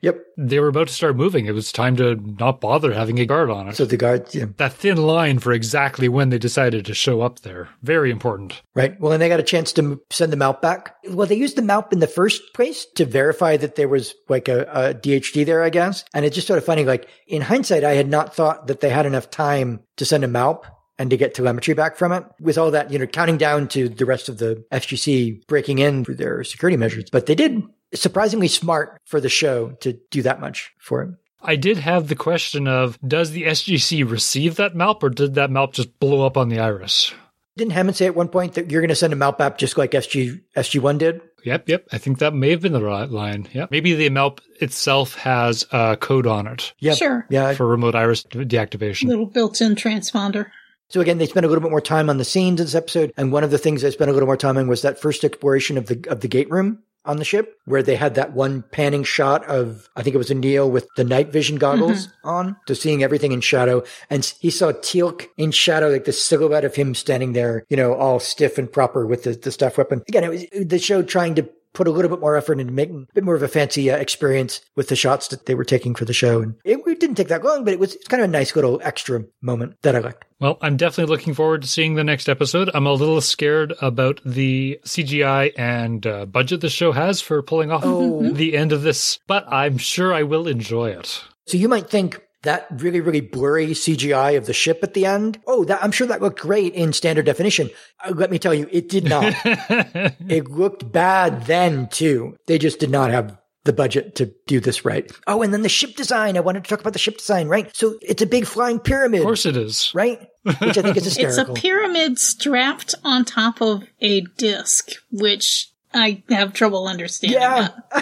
[0.01, 0.19] Yep.
[0.37, 1.47] they were about to start moving.
[1.47, 3.77] It was time to not bother having a guard on it.
[3.77, 7.41] So the guards, yeah, that thin line for exactly when they decided to show up
[7.41, 7.69] there.
[7.83, 8.61] Very important.
[8.75, 8.99] right.
[9.01, 10.97] Well, and they got a chance to send the MALP back.
[11.11, 14.49] Well, they used the MALP in the first place to verify that there was like
[14.49, 16.03] a, a DHD there, I guess.
[16.15, 16.85] And it's just sort of funny.
[16.85, 20.29] Like in hindsight, I had not thought that they had enough time to send a
[20.29, 20.65] MALP
[20.99, 23.91] and to get telemetry back from it with all that, you know, counting down to
[23.91, 27.11] the rest of the SGC breaking in for their security measures.
[27.11, 27.63] But they did
[27.93, 31.11] surprisingly smart for the show to do that much for it.
[31.43, 35.51] I did have the question of does the SGC receive that MALP or did that
[35.51, 37.13] MALP just blow up on the Iris?
[37.59, 39.77] Didn't Hammond say at one point that you're going to send a MALP app just
[39.77, 41.21] like SG, SG1 did?
[41.45, 41.87] Yep, yep.
[41.93, 43.49] I think that may have been the right line.
[43.53, 43.71] Yep.
[43.71, 46.95] Maybe the MALP itself has a code on it Yeah.
[46.95, 47.27] Sure.
[47.31, 47.55] Yeah.
[47.55, 49.09] for remote iris deactivation.
[49.09, 50.51] Little built-in transponder.
[50.91, 53.13] So again, they spent a little bit more time on the scenes in this episode,
[53.17, 55.23] and one of the things they spent a little more time on was that first
[55.23, 58.63] exploration of the of the gate room on the ship, where they had that one
[58.71, 61.81] panning shot of I think it was a Neo with the night vision mm-hmm.
[61.81, 66.13] goggles on, to seeing everything in shadow, and he saw Teal'c in shadow, like the
[66.13, 69.79] silhouette of him standing there, you know, all stiff and proper with the, the staff
[69.79, 70.03] weapon.
[70.07, 71.49] Again, it was the show trying to
[71.79, 73.97] put a little bit more effort into making a bit more of a fancy uh,
[73.97, 77.15] experience with the shots that they were taking for the show, and it, it didn't
[77.17, 79.97] take that long, but it was it's kind of a nice little extra moment that
[79.97, 80.25] I liked.
[80.41, 82.71] Well, I'm definitely looking forward to seeing the next episode.
[82.75, 87.71] I'm a little scared about the CGI and uh, budget the show has for pulling
[87.73, 88.29] off Oh.
[88.33, 91.25] the end of this, but I'm sure I will enjoy it.
[91.47, 95.41] So you might think that really, really blurry CGI of the ship at the end.
[95.47, 97.71] Oh, that I'm sure that looked great in standard definition.
[98.05, 99.35] Uh, let me tell you, it did not.
[99.45, 102.37] it looked bad then too.
[102.47, 105.11] They just did not have the budget to do this right.
[105.27, 106.37] Oh, and then the ship design.
[106.37, 107.75] I wanted to talk about the ship design, right?
[107.77, 109.91] So it's a big flying pyramid, Of course it is.
[109.95, 110.19] right?
[110.45, 111.41] Which I think is hysterical.
[111.55, 117.41] It's a pyramid strapped on top of a disc, which I have trouble understanding.
[117.41, 117.69] yeah.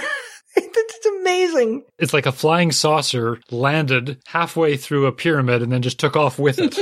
[0.98, 1.84] It's amazing.
[1.98, 6.38] It's like a flying saucer landed halfway through a pyramid and then just took off
[6.38, 6.78] with it.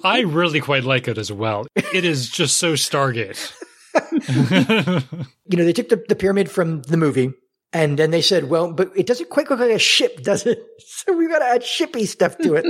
[0.04, 1.66] I really quite like it as well.
[1.74, 3.52] It is just so Stargate.
[5.46, 7.34] you know, they took the, the pyramid from the movie
[7.72, 10.62] and then they said, well, but it doesn't quite look like a ship, does it?
[10.78, 12.66] So we've got to add shippy stuff to it.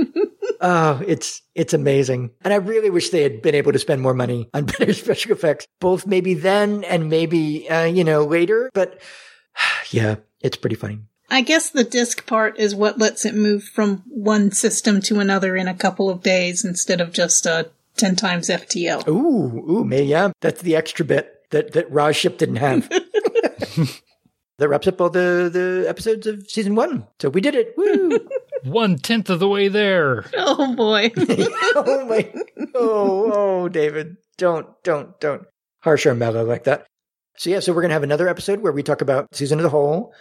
[0.61, 2.31] oh, it's, it's amazing.
[2.41, 5.33] And I really wish they had been able to spend more money on better special
[5.33, 8.71] effects, both maybe then and maybe, uh, you know, later.
[8.73, 9.01] But
[9.91, 10.99] yeah, it's pretty funny.
[11.29, 15.55] I guess the disc part is what lets it move from one system to another
[15.55, 17.63] in a couple of days instead of just uh,
[17.97, 19.07] 10 times FTL.
[19.07, 20.31] Ooh, ooh, maybe, yeah.
[20.41, 22.87] That's the extra bit that, that Ra's ship didn't have.
[24.57, 27.07] that wraps up all the, the episodes of season one.
[27.19, 27.73] So we did it.
[27.77, 28.19] Woo!
[28.63, 30.25] One tenth of the way there.
[30.37, 31.11] Oh boy.
[31.75, 32.31] oh my
[32.75, 35.45] oh oh david don't don't don't
[35.81, 36.85] harsh our mellow like that
[37.37, 39.69] so yeah so we're gonna have another episode where we talk about season of the
[39.69, 40.13] whole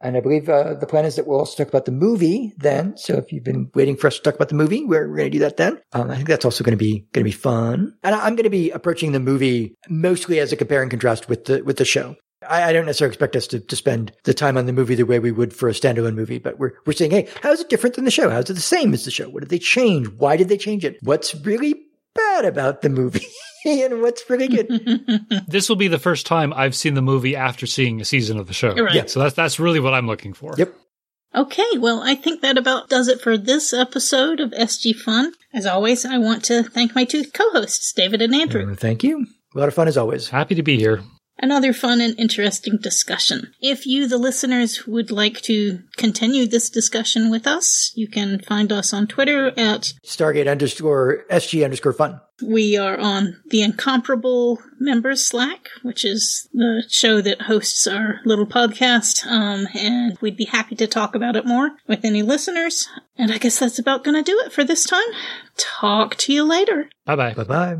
[0.00, 2.96] and i believe uh, the plan is that we'll also talk about the movie then
[2.96, 5.30] so if you've been waiting for us to talk about the movie we're, we're gonna
[5.30, 8.36] do that then um, i think that's also gonna be gonna be fun and i'm
[8.36, 11.84] gonna be approaching the movie mostly as a compare and contrast with the with the
[11.84, 12.16] show
[12.48, 15.04] I, I don't necessarily expect us to, to spend the time on the movie the
[15.04, 17.68] way we would for a standalone movie, but we're, we're saying, hey, how is it
[17.68, 18.30] different than the show?
[18.30, 19.28] How is it the same as the show?
[19.28, 20.08] What did they change?
[20.08, 20.98] Why did they change it?
[21.02, 21.74] What's really
[22.14, 23.26] bad about the movie?
[23.64, 24.68] and what's pretty good?
[25.48, 28.46] This will be the first time I've seen the movie after seeing a season of
[28.46, 28.74] the show.
[28.74, 28.94] Right.
[28.94, 29.06] Yeah.
[29.06, 30.54] So that's that's really what I'm looking for.
[30.56, 30.74] Yep.
[31.34, 35.32] Okay, well, I think that about does it for this episode of SG Fun.
[35.54, 38.74] As always, I want to thank my two co-hosts, David and Andrew.
[38.74, 39.26] Thank you.
[39.54, 40.28] A lot of fun as always.
[40.28, 41.02] Happy to be here.
[41.42, 43.52] Another fun and interesting discussion.
[43.60, 48.70] If you, the listeners, would like to continue this discussion with us, you can find
[48.70, 52.20] us on Twitter at Stargate underscore SG underscore fun.
[52.42, 58.46] We are on the Incomparable Members Slack, which is the show that hosts our little
[58.46, 62.88] podcast, um, and we'd be happy to talk about it more with any listeners.
[63.18, 65.08] And I guess that's about going to do it for this time.
[65.56, 66.88] Talk to you later.
[67.04, 67.34] Bye bye.
[67.34, 67.74] Bye bye.